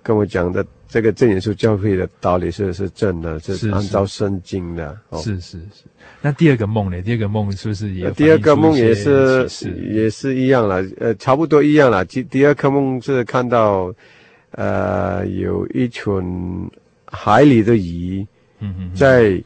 [0.03, 5.85] 跟我讲的，这个正耶稣教会的道理是是正的，是按照圣经的，是是是，是。
[6.21, 7.01] 那第二个梦呢？
[7.03, 8.11] 第二个梦是不是也？
[8.13, 9.49] 第二个梦也是
[9.91, 12.05] 也是一样了，呃，差不多一样了。
[12.05, 13.93] 第第二个梦是看到，
[14.53, 16.71] 呃，有一群
[17.07, 18.27] 海里的鱼，
[18.61, 19.43] 嗯嗯，在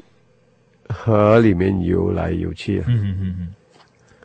[0.88, 3.54] 河里面游来游去，嗯嗯嗯嗯。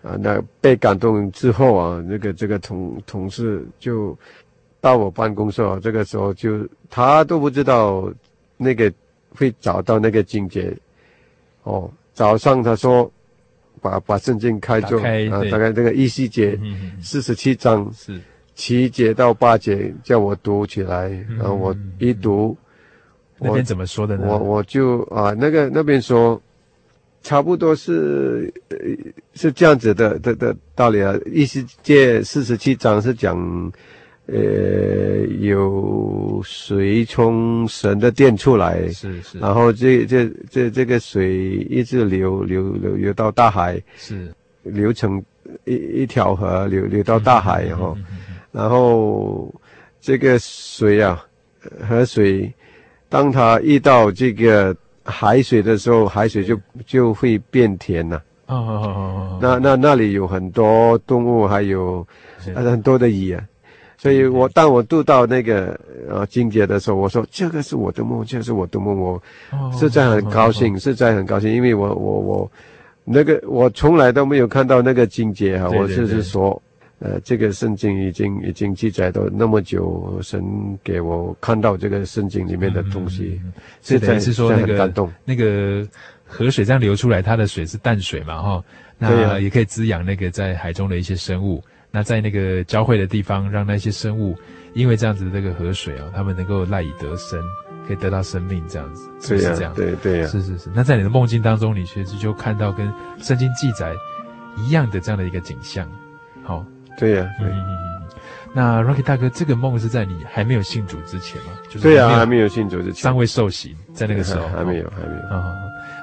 [0.03, 4.15] 啊，那被感动之后啊，那个这个同同事就
[4.79, 8.11] 到我办公室啊，这个时候就他都不知道
[8.57, 8.93] 那个
[9.35, 10.71] 会找到那个境界
[11.63, 11.89] 哦。
[12.13, 13.11] 早上他说
[13.81, 16.57] 把把圣经开做啊，大概这个一西节
[17.01, 18.21] 四十七章是
[18.53, 22.55] 七节到八节叫我读起来，然后我一读，
[23.39, 24.27] 那边怎么说的呢？
[24.27, 26.41] 我我就啊，那个那边说。
[27.27, 28.77] 差不多是呃
[29.33, 33.35] 是这样子的的的道理啊，以西结四十七章是讲，
[34.27, 44.31] 呃有水从神的殿出来，是是，然后这这这这个水一直流流流流到大海，是。
[44.63, 45.21] 流成
[45.65, 47.97] 一一条河流流到大海，然后
[48.53, 49.53] 然后
[49.99, 51.25] 这个水啊
[51.89, 52.49] 河水，
[53.09, 54.73] 当它遇到这个。
[55.07, 58.17] 海水的时候，海水就就会变甜了。
[58.47, 59.39] 哦哦哦哦。
[59.41, 62.05] 那那那里有很多动物，还有
[62.53, 63.41] 很多的鱼啊。
[63.97, 69.21] 所以我当我读到那个呃境界的时候，我说这个是我的梦，这个是我的梦，我
[69.71, 72.51] 是在很高兴，是在很高兴，因为我我我
[73.03, 76.61] 那个我从来都没有看到那个境界哈，我就是说。
[76.99, 80.43] 呃，这个圣经已经已经记载到那么久，神
[80.83, 83.39] 给我看到这个圣经里面的东西，
[83.83, 85.87] 是等于是说那个那个
[86.25, 88.63] 河水这样流出来，它的水是淡水嘛，哈，
[88.97, 91.63] 那也可以滋养那个在海中的一些生物。
[91.91, 94.35] 那在那个交汇的地方，让那些生物
[94.73, 97.39] 因为这样子的这个河水啊，他们能够赖以得生，
[97.87, 99.73] 可以得到生命，这样子是不是这样？
[99.75, 100.69] 对对呀，是是是。
[100.73, 103.93] 那在你的梦境当中，你其实就看到跟圣经记载
[104.57, 105.87] 一样的这样的一个景象，
[106.43, 106.65] 好。
[106.97, 107.49] 对呀、啊，对。
[107.49, 107.77] 嗯，
[108.53, 111.51] 那 Rocky 大哥，这个梦是在你还没有信主之前吗？
[111.69, 115.21] 就是对呀、啊，还没有信主之前，尚未受洗，在那个时候 还没有，还没有。
[115.29, 115.55] 啊、哦，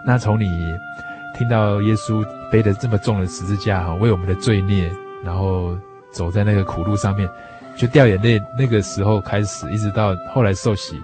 [0.06, 0.46] 那从你
[1.36, 4.90] 听到耶稣背着这么重的十字架哈，为我们的罪孽，
[5.24, 5.76] 然后
[6.12, 7.28] 走在那个苦路上面，
[7.76, 11.00] 就掉眼泪，那个时候开始，一直到后来受洗，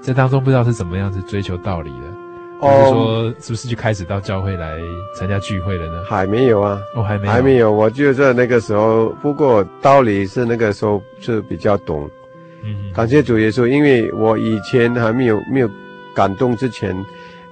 [0.00, 2.21] 这当中不知道是怎么样子追求道理的。
[2.70, 4.78] 是说是不是就开始到教会来
[5.18, 6.04] 参加聚会了呢？
[6.04, 7.72] 还没有啊，哦，还没有，还没有。
[7.72, 12.08] 我就在那个时候，不过道理是那个时候是比较懂。
[12.64, 15.68] 嗯，感谢主耶稣，因为我以前还没有没有
[16.14, 16.94] 感动之前，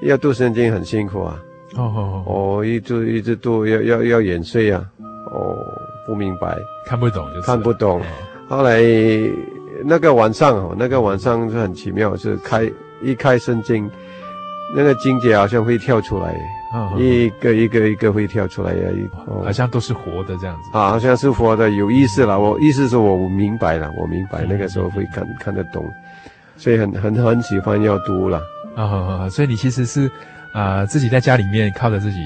[0.02, 1.42] 要读圣经很辛苦啊。
[1.76, 4.84] 哦哦哦，我一直一直读，要要要眼睡啊。
[5.32, 5.56] 哦，
[6.06, 6.56] 不明白，
[6.86, 8.00] 看不懂就是看不懂。
[8.48, 8.80] 后来
[9.84, 13.88] 那个晚上哦，那个晚上是很奇妙，是开一开圣经，
[14.74, 16.34] 那个金姐好像会跳出来，
[16.96, 18.88] 一个一个一个会跳出来呀，
[19.44, 22.38] 好像都是活的这样子啊，好像是活的，有意思了。
[22.38, 25.84] 我意思是我明白了，我明白那个时候会看看得懂，
[26.56, 28.40] 所以很很很喜欢要读了
[28.76, 29.28] 啊。
[29.28, 30.10] 所以你其实是
[30.52, 32.18] 啊自己在家里面靠着自己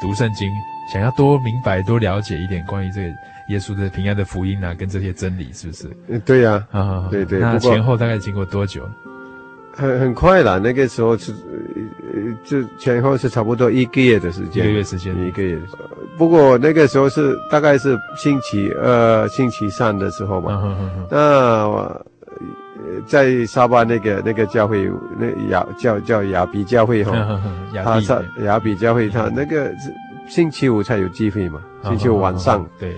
[0.00, 0.48] 读圣经。
[0.90, 3.08] 想要多明白、多了解一点关于这个
[3.50, 6.18] 耶稣的平安的福音啊，跟这些真理，是不是？
[6.20, 7.40] 对呀，啊，对对。
[7.40, 8.88] 那前后大概经过多久？
[9.74, 11.77] 很很快了，那个时候是，呃，
[12.44, 14.64] 就前后是差不多一个月的时间。
[14.64, 15.58] 一个月时间，一个月。
[16.16, 20.76] 不过那个时候是大概是星期二、星期三的时候嘛。
[21.10, 22.06] 那我
[23.06, 27.40] 在沙巴那个那个教会，那雅叫叫雅比教会哈，
[27.84, 28.12] 他是
[28.44, 29.92] 亚比教会，他那个是。
[30.28, 31.58] 星期五才有机会嘛？
[31.84, 32.94] 星期五晚上，对，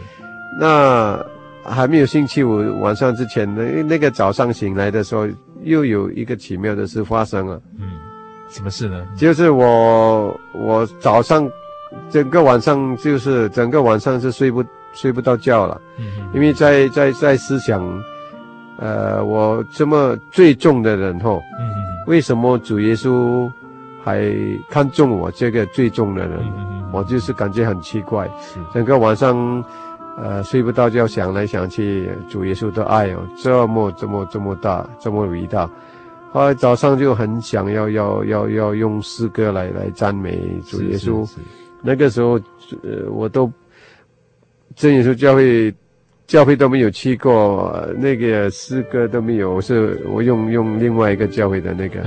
[0.58, 1.16] 那
[1.62, 5.28] 还没有星期五晚上之前呢，那个早上醒来的时候，
[5.62, 7.62] 又有一个奇妙的事发生了。
[7.78, 7.92] 嗯，
[8.50, 9.06] 什么事呢？
[9.16, 11.48] 就是我我早上
[12.10, 15.80] 整个晚上就是整个晚上是睡不睡不到觉了。
[16.34, 17.82] 因为在在在思想，
[18.78, 21.74] 呃，我这么最重的人吼，嗯嗯，
[22.06, 23.50] 为什么主耶稣
[24.04, 24.30] 还
[24.68, 26.38] 看中我这个最重的人？
[26.40, 28.28] 嗯我就是感觉很奇怪，
[28.74, 29.64] 整个晚上，
[30.20, 35.70] 呃，睡不到觉，想来想去，主耶稣的爱哦，这么这么这么大，这么伟大。
[36.32, 41.28] 后来早上就很想要要要要用诗歌来来赞美主耶稣。
[41.82, 42.32] 那个时候，
[42.82, 43.50] 呃，我都
[44.76, 45.74] 真耶稣教会
[46.26, 52.00] 教会都没有去过，那个诗歌都没有，是我用用另外一个教会的那个。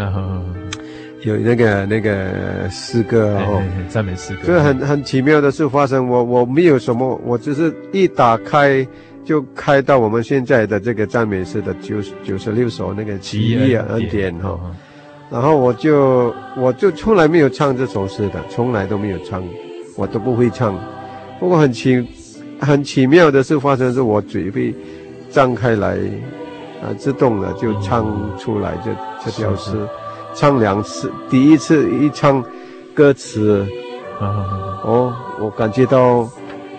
[1.24, 6.06] 有那个那个诗歌哦，赞美诗歌，这很很奇妙的事发生。
[6.06, 8.86] 我我没有什么，我只是一打开
[9.26, 14.60] 就开到我们现在的这个赞美诗的九九十六首那个奇异恩典哈。
[15.30, 19.44] 然后我就我就从来没有唱这首诗的，从来都没有唱，
[19.96, 20.78] 我都不会唱。
[21.40, 22.08] 不过很奇
[22.60, 24.74] 很奇妙的事发生，是我嘴被
[25.32, 25.98] 张开来，
[26.82, 28.06] 啊，自动的就唱
[28.38, 28.92] 出来这
[29.26, 29.72] 这条诗。
[30.36, 32.44] 唱两次，第一次一唱
[32.94, 33.66] 歌词，
[34.20, 36.30] 啊，哦，我感觉到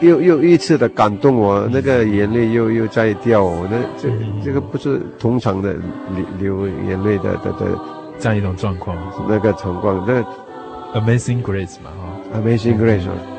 [0.01, 4.09] 又又一次的感动我，那个眼泪又又在掉，那这
[4.45, 5.75] 这个不是通常的
[6.39, 7.79] 流流眼泪的的的
[8.19, 8.97] 这样一种状况，
[9.29, 10.23] 那个情况，那
[11.01, 13.34] Amazing Grace 嘛，哈，Amazing Grace。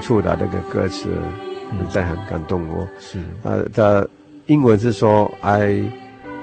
[0.00, 1.08] 出的那个歌词，
[1.78, 2.86] 实在很感动我。
[2.98, 4.08] 是，呃，的
[4.46, 5.82] 英文是说，I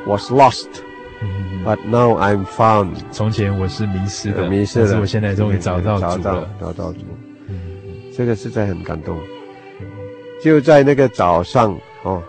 [0.06, 2.96] was lost，but now I'm found。
[3.12, 7.00] 从前我是迷失的，迷失的，我现在终于找到找到找到主。
[7.48, 7.56] 嗯，
[8.16, 9.18] 这个实在很感动。
[10.42, 12.24] 就在那个早上，哦，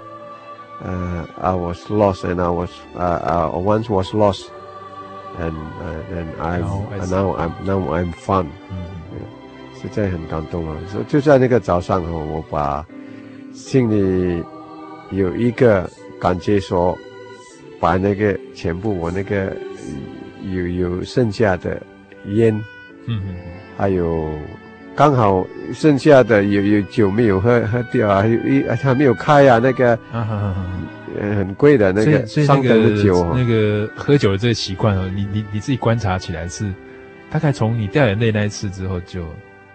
[0.84, 5.54] 呃，I was lost and I was，呃呃，once was lost，and
[6.12, 6.58] and I
[7.06, 8.46] now I'm now I'm found。
[9.90, 10.76] 实在很感动啊！
[10.92, 12.86] 就就在那个早上哦，我把
[13.52, 14.42] 心里
[15.10, 16.96] 有一个感觉说，
[17.80, 19.56] 把那个全部我那个
[20.50, 21.82] 有有剩下的
[22.26, 22.54] 烟，
[23.06, 23.34] 嗯嗯，
[23.76, 24.30] 还有
[24.94, 30.66] 刚好剩下的有有酒没有喝喝掉啊，还有一还没有开啊，那个啊哈哈，
[31.20, 36.72] 呃很贵的那个上等的酒哦，那个喝酒的这个习惯哦，你你你自己观察起来是
[37.30, 39.24] 大概从你掉眼泪那一次之后就。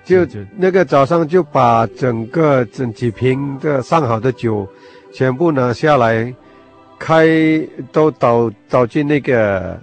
[0.06, 4.68] 就就那个早上就把整个整几瓶的上好的酒，
[5.12, 6.32] 全部拿下来，
[7.00, 7.28] 开
[7.92, 9.80] 都倒倒进那个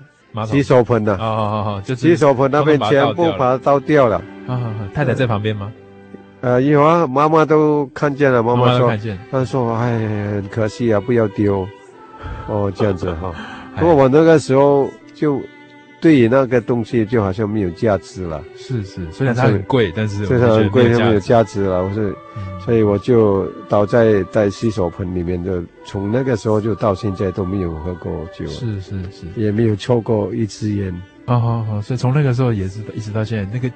[0.46, 1.14] 洗手盆了。
[1.14, 4.22] 哦哦哦，就洗手盆那边全部把它倒掉了。
[4.46, 5.72] 啊，太太在旁边吗？
[6.40, 8.42] 呃，有啊，妈妈都看见了。
[8.42, 8.96] 妈妈说，
[9.30, 11.66] 她说，哎，很可惜啊，不要丢。
[12.46, 13.32] 哦，这样子哈。
[13.76, 15.40] 不过我那个时候就。
[16.03, 18.42] 对于那个东西就好像没有价值了。
[18.57, 21.84] 是是，虽然它很贵，但是虽然很贵，它没有价值了。
[21.84, 22.12] 我是，
[22.64, 28.44] 所以我就倒在在洗手盆里面，就从那个时候就到现在都没有喝过酒。
[28.48, 30.92] 是是是，也没有抽过一支烟。
[31.26, 33.72] 哦好好，所以从那个时候也是一直到现在，那个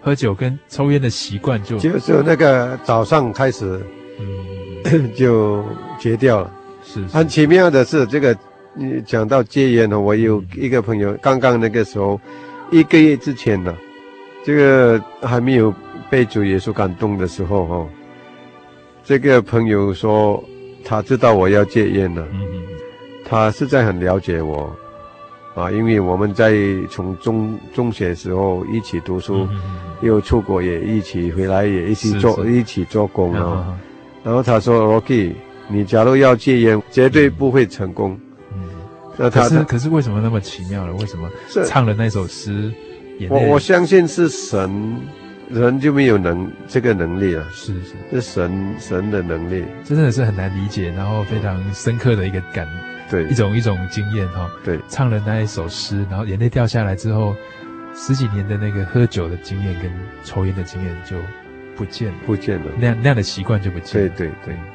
[0.00, 3.84] 喝酒跟抽烟的习惯就就就那个早上开始，
[4.20, 5.64] 嗯， 就
[5.98, 6.52] 戒掉了。
[6.84, 8.36] 是，很奇妙的是这个。
[8.76, 12.20] 你讲到戒烟呢，我有一个朋友，刚刚那个时候，
[12.72, 13.72] 一个月之前呢，
[14.44, 15.72] 这个还没有
[16.10, 17.86] 被主耶稣感动的时候哈，
[19.04, 20.42] 这个朋友说
[20.84, 22.26] 他知道我要戒烟了，
[23.24, 24.74] 他实在很了解我，
[25.54, 26.52] 啊，因为我们在
[26.90, 29.46] 从中中学时候一起读书，
[30.02, 33.78] 又出国也一起回来也一起做一起做工啊，
[34.24, 35.32] 然后他说 Rocky，
[35.68, 38.18] 你假如要戒烟，绝对不会成功。
[39.16, 40.92] 那可是可是为什么那么奇妙呢？
[40.94, 41.30] 为什么
[41.66, 42.72] 唱了那首诗？
[43.30, 45.00] 我我相信是神，
[45.48, 47.46] 人就没有能这个能力了。
[47.52, 52.66] 是是，是神神的能力，这真的是很难理解，然后非常深刻的一个感，
[53.08, 54.50] 对，一种一种经验哈。
[54.64, 57.36] 对，唱了那一首诗，然后眼泪掉下来之后，
[57.94, 59.88] 十几年的那个喝酒的经验跟
[60.24, 61.16] 抽烟的经验就
[61.76, 64.08] 不见了，不见了，那样那样的习惯就不见了。
[64.08, 64.54] 对对对。
[64.54, 64.73] 实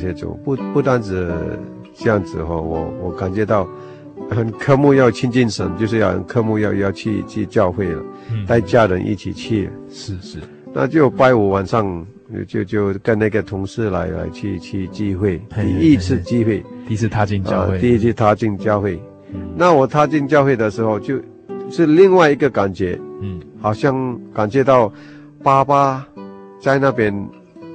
[0.00, 1.30] 谢主，不不单止
[1.94, 3.68] 这样子哈，我我感觉到
[4.30, 8.02] 很科目要亲近神，就是要很渴慕要要去去教会了，
[8.46, 9.68] 带家人一起去。
[9.90, 10.38] 是是，
[10.72, 12.06] 那就拜五晚上
[12.48, 19.00] 就就跟那个同事来来去去聚会，第一次聚会，第一次踏进教会，第一次踏进教会。
[19.54, 21.20] 那我踏进教会的时候，就
[21.70, 24.92] 是另外一个感觉，嗯，好像感觉到
[25.42, 26.06] 爸爸
[26.60, 27.12] 在那边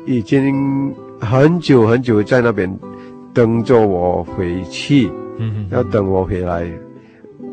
[0.05, 0.93] 已经。
[1.19, 2.71] 很久很久在那边
[3.33, 6.69] 等着我回去，嗯哼，要等我回来，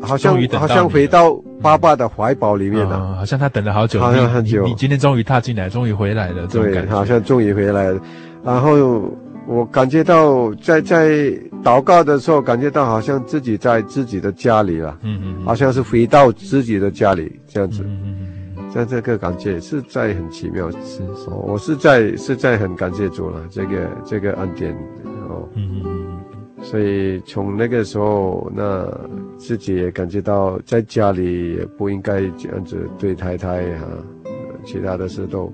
[0.01, 4.63] 好像好像回到爸爸的怀抱里面了，嗯，好像他等了好久，好像很久。
[4.63, 7.99] 你，你今天终于踏进来，终于回来了，对，好像终于回来了。
[8.43, 9.11] 然后
[9.47, 11.09] 我感觉到在在
[11.63, 17.83] 祷告的时候，感觉到好像自己在自己的家里了，嗯嗯，好像是回到自己的家里这样子。
[17.83, 18.22] 嗯嗯
[18.73, 24.73] 像这个感觉是在很奇妙，是，是，我是在是在很感谢主了，这个这个恩典
[25.29, 28.91] 哦，嗯嗯嗯，所以从那个时候，那
[29.37, 34.01] 自己也感觉到在家里也不应该这样子对太太哈、啊，
[34.65, 35.53] 其他的事都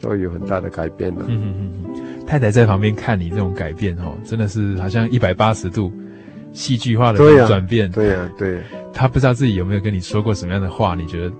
[0.00, 1.26] 都有很大的改变了。
[1.28, 5.92] 嗯嗯嗯，太太在旁边看你这种改变哦，真的是好像一百八十度
[6.54, 7.90] 戏剧化的转变。
[7.90, 8.64] 对呀、啊，对、啊。
[8.94, 10.94] 他不知道自己有没有跟你说过什么样的话？
[10.94, 11.30] 你觉得？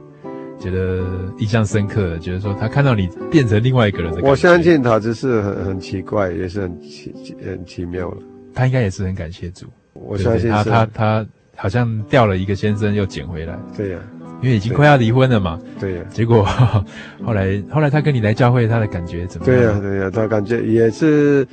[0.59, 1.05] 觉得
[1.39, 4.31] 印象深刻，觉得说他看到你变成另外一个人的感觉。
[4.31, 8.19] 我相信他只是很很奇怪，也是很奇很奇妙了。
[8.55, 9.67] 他应该也是很感谢主。
[9.93, 11.27] 我相信他他他
[11.57, 13.59] 好像掉了一个先生又捡回来。
[13.77, 15.61] 对呀、啊，因为已经快要离婚了嘛。
[15.79, 16.11] 对呀、啊。
[16.11, 16.43] 结果
[17.25, 19.57] 后来后来他跟你来教会，他的感觉怎么样？
[19.57, 21.47] 对呀、啊、对呀、啊，他感觉也是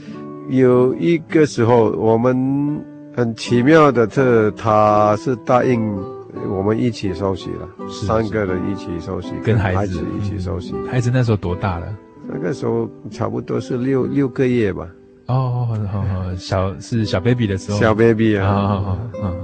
[0.50, 2.82] 有一个时候，我们
[3.16, 6.13] 很奇妙的，是他是答应。
[6.50, 10.74] 我们一起收洗了，三个人一起收洗，跟孩子一起收洗。
[10.90, 11.98] 孩子那时候多大了？
[12.28, 14.88] 那个时候差不多是六六个月吧。
[15.28, 17.78] 哦，好好，小是小 baby 的时候。
[17.78, 19.36] 小 baby 啊，好好好。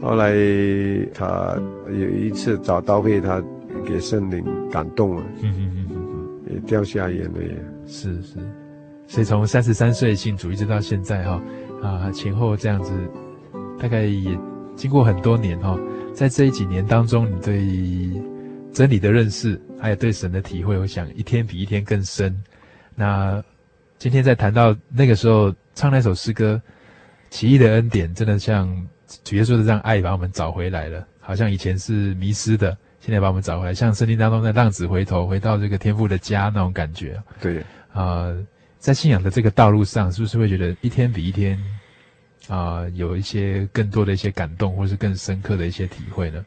[0.00, 0.34] 后来
[1.14, 1.56] 他
[1.88, 3.42] 有一次找刀会，他
[3.84, 7.56] 给圣灵感动了，嗯嗯嗯嗯，也掉下眼泪。
[7.86, 8.36] 是是，
[9.06, 11.40] 所以从三十三岁信主一直到现在哈
[11.82, 12.92] 啊前后这样子，
[13.78, 14.36] 大概也
[14.74, 15.78] 经过很多年哈，
[16.14, 18.22] 在这一几年当中，你对
[18.72, 22.34] 真理的认识，还有对神的体会，我想一天比一天更深。
[22.94, 23.42] 那
[23.98, 26.60] 今天在谈到那个时候唱那首诗歌，
[27.30, 28.68] 奇异的恩典，真的像
[29.24, 37.20] 主耶稣的这样爱把我们找回来了，好像以前是迷失的，现在把我们找回来，像圣经当中的浪子回头，回到这个天父的家那种感觉。
[37.40, 37.58] 对，
[37.92, 38.46] 啊、呃。
[38.78, 41.56] 在信仰的这个道路上，是不是会觉得一天比一天
[42.52, 46.44] 啊、呃，有一些更多的一些感动，或是更深刻的一些体会呢？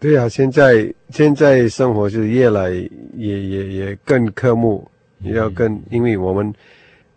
[0.00, 2.70] 对啊，现在现在生活是越来
[3.14, 6.52] 也也也更刻目，也要更，嗯、因为我们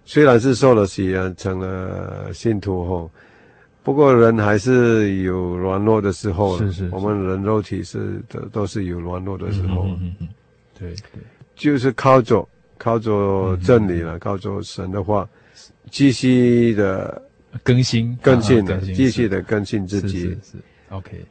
[0.04, 3.10] 虽然是受了洗啊，成了信徒后，
[3.82, 6.60] 不过人还是有软弱的时候。
[6.60, 9.86] 是是，是，我们人肉体是都都是有软弱的时候。
[9.88, 10.28] 嗯嗯嗯，
[10.78, 11.22] 对对，
[11.56, 12.48] 就是靠着。
[12.78, 15.28] 靠着真理了，嗯、靠着神的话，
[15.90, 17.22] 继续的
[17.64, 20.20] 更新、更新的，继续的更新自己。
[20.20, 20.58] 是，是，是
[20.90, 21.26] OK。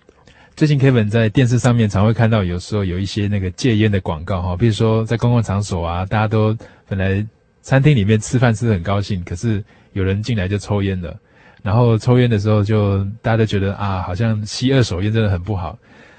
[0.57, 6.57] 最近 Kevin 在电视上面常会看到，有时候有一些那个戒烟的广告哈，比如说在公共场所啊，大家都
[6.89, 7.27] 本来
[7.63, 9.63] 餐厅里面吃饭吃的很高兴，可是
[9.93, 11.17] 有人进来就抽烟了，
[11.63, 15.79] 然后抽烟的时候就大家都觉得啊，好像吸二手烟真的很不好。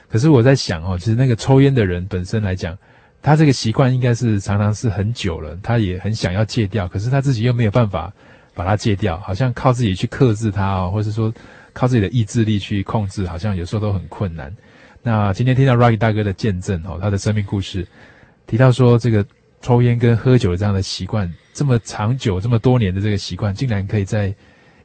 [0.09, 2.77] 可是我在想哦，其实那个抽烟的人本身来讲。
[3.21, 8.13] 他这个习惯应该是常常是很久了，他也很想要戒掉，可是他自己又没有办法
[8.55, 11.31] 把它戒掉，好像靠自己去克制它哦，或是说
[11.73, 14.51] 靠自己的意志力去控制，好像有时候都很困难。
[15.03, 17.85] 那今天听到 Rocky 大哥的见证哦，他的生命故事，
[18.47, 19.23] 提到说这个
[19.61, 24.33] 抽烟跟喝酒这样的习惯，这么长久这么多年的这个习惯，竟然可以在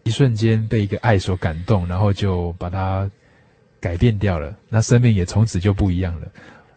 [0.03, 3.09] 一瞬间被一个爱所感动，然后就把它
[3.81, 6.27] 改变掉了，那生命也从此就不一样了。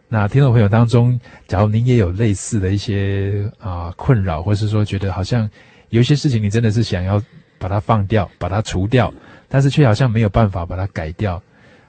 [0.08, 1.18] 那听众朋友当中，
[1.48, 5.48] 假如您也有类似的一些啊、困扰，或是说觉得好像
[5.94, 7.22] 有一些事情你真的是想要
[7.56, 9.12] 把它放掉、把它除掉，
[9.48, 11.40] 但是却好像没有办法把它改掉，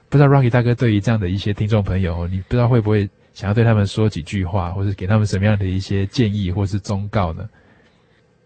[0.08, 7.48] 不知道 Rocky 大哥对于这样的一些听众朋友，你不知道会不会想要对他们说几句话，或是给他们什么样的一些建议或是忠告呢？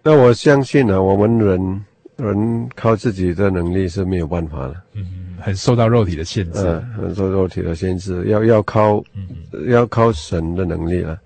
[0.02, 1.84] 那我相信呢、啊，我们人
[2.16, 4.74] 人靠自己的能力是没有办法的。
[4.94, 5.36] 嗯。
[5.42, 9.26] 很受到肉体的限制，嗯，很受肉体的限制，要要靠，嗯、
[9.68, 11.18] 要靠神的能力了。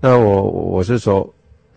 [0.00, 1.28] 那我我是说，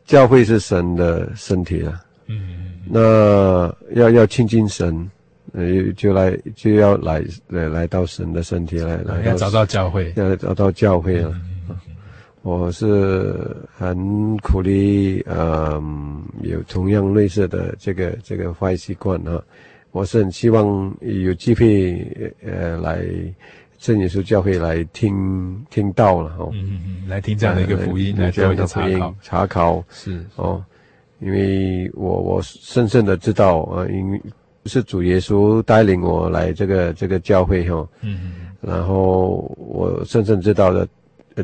[0.10, 5.08] 教会是神的身体了，嗯，那要要亲近神，
[5.54, 11.32] 呃，就来就要来来来到神的身体来来，要找到教会，要找到教会了。
[11.70, 11.78] 嗯、
[12.42, 19.40] 我是很鼓励，嗯，有同样类似的这个这个坏习惯啊。
[19.92, 23.06] 我是很希望有机会，呃，来
[23.80, 29.84] 真耶稣教会来听听到了哦，嗯嗯嗯，来听这样的一个福音，来做一个查考，查考。
[29.90, 30.62] 是哦，
[31.20, 34.22] 因为我我深深的知道啊，因为
[34.66, 40.88] 是主耶稣带领我来这个这个教会哈，哦、嗯嗯，然后我深深知道的，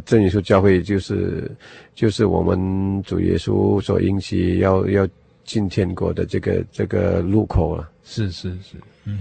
[0.03, 1.49] 真耶稣教会就是
[1.93, 5.07] 就是我们主耶稣所应许要要
[5.45, 7.89] 进天国的这个这个路口了。
[8.03, 8.75] 是是是，
[9.05, 9.17] 嗯，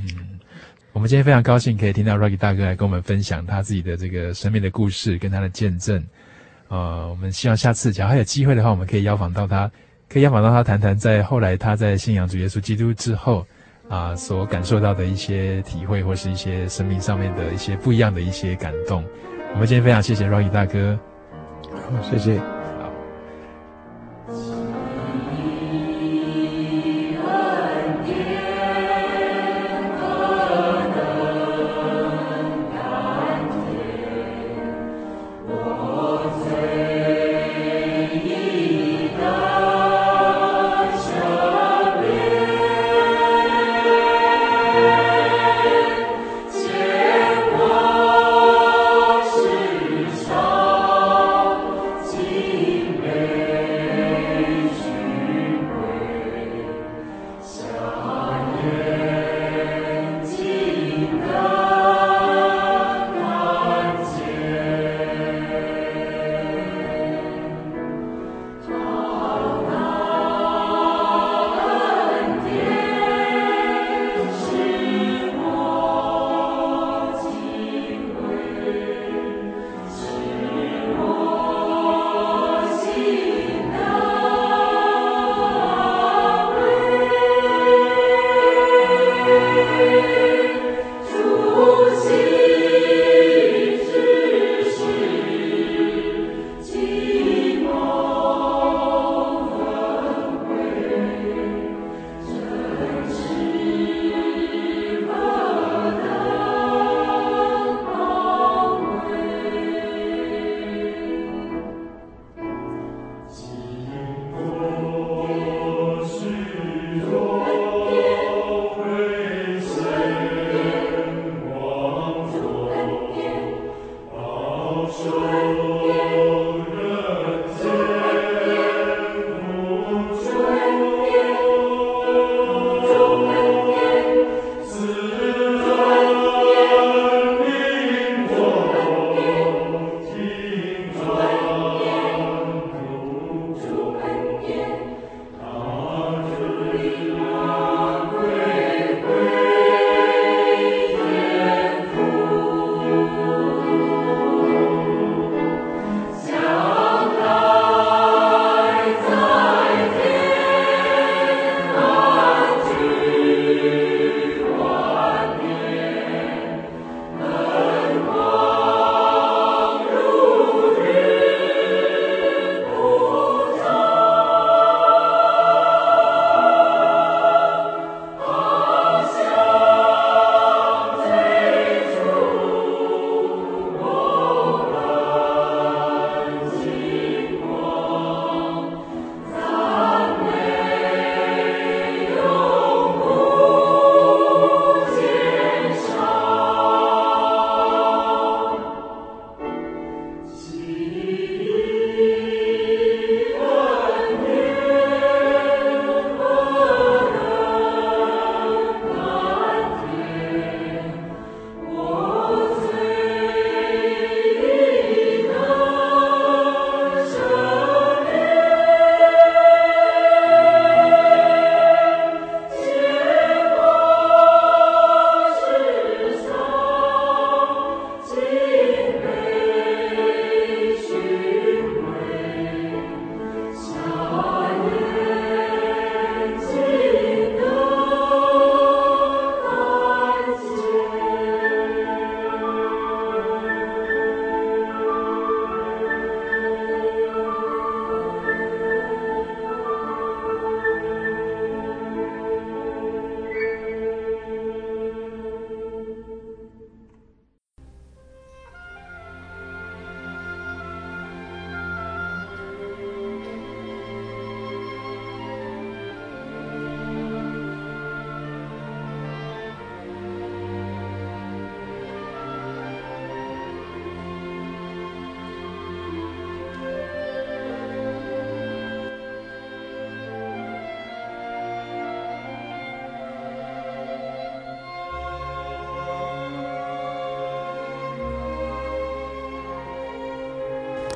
[0.95, 6.01] 我们今天非常高兴可以听到 Rocky 大哥来跟我们分享他自己的这个生命的故事跟他的见证，
[6.69, 9.69] 呃，我们希望下次假如还有机会的话，我们可以邀访到他，
[10.09, 13.45] 可以邀访到他谈谈在后来他在信仰主耶稣基督之后
[13.89, 19.05] 啊、所感受到的一些体会或是一些生命上面的一些不一样的一些感动。
[19.53, 20.99] 我们今天非常谢谢 Rocky 大哥，
[21.73, 22.54] 好，谢谢。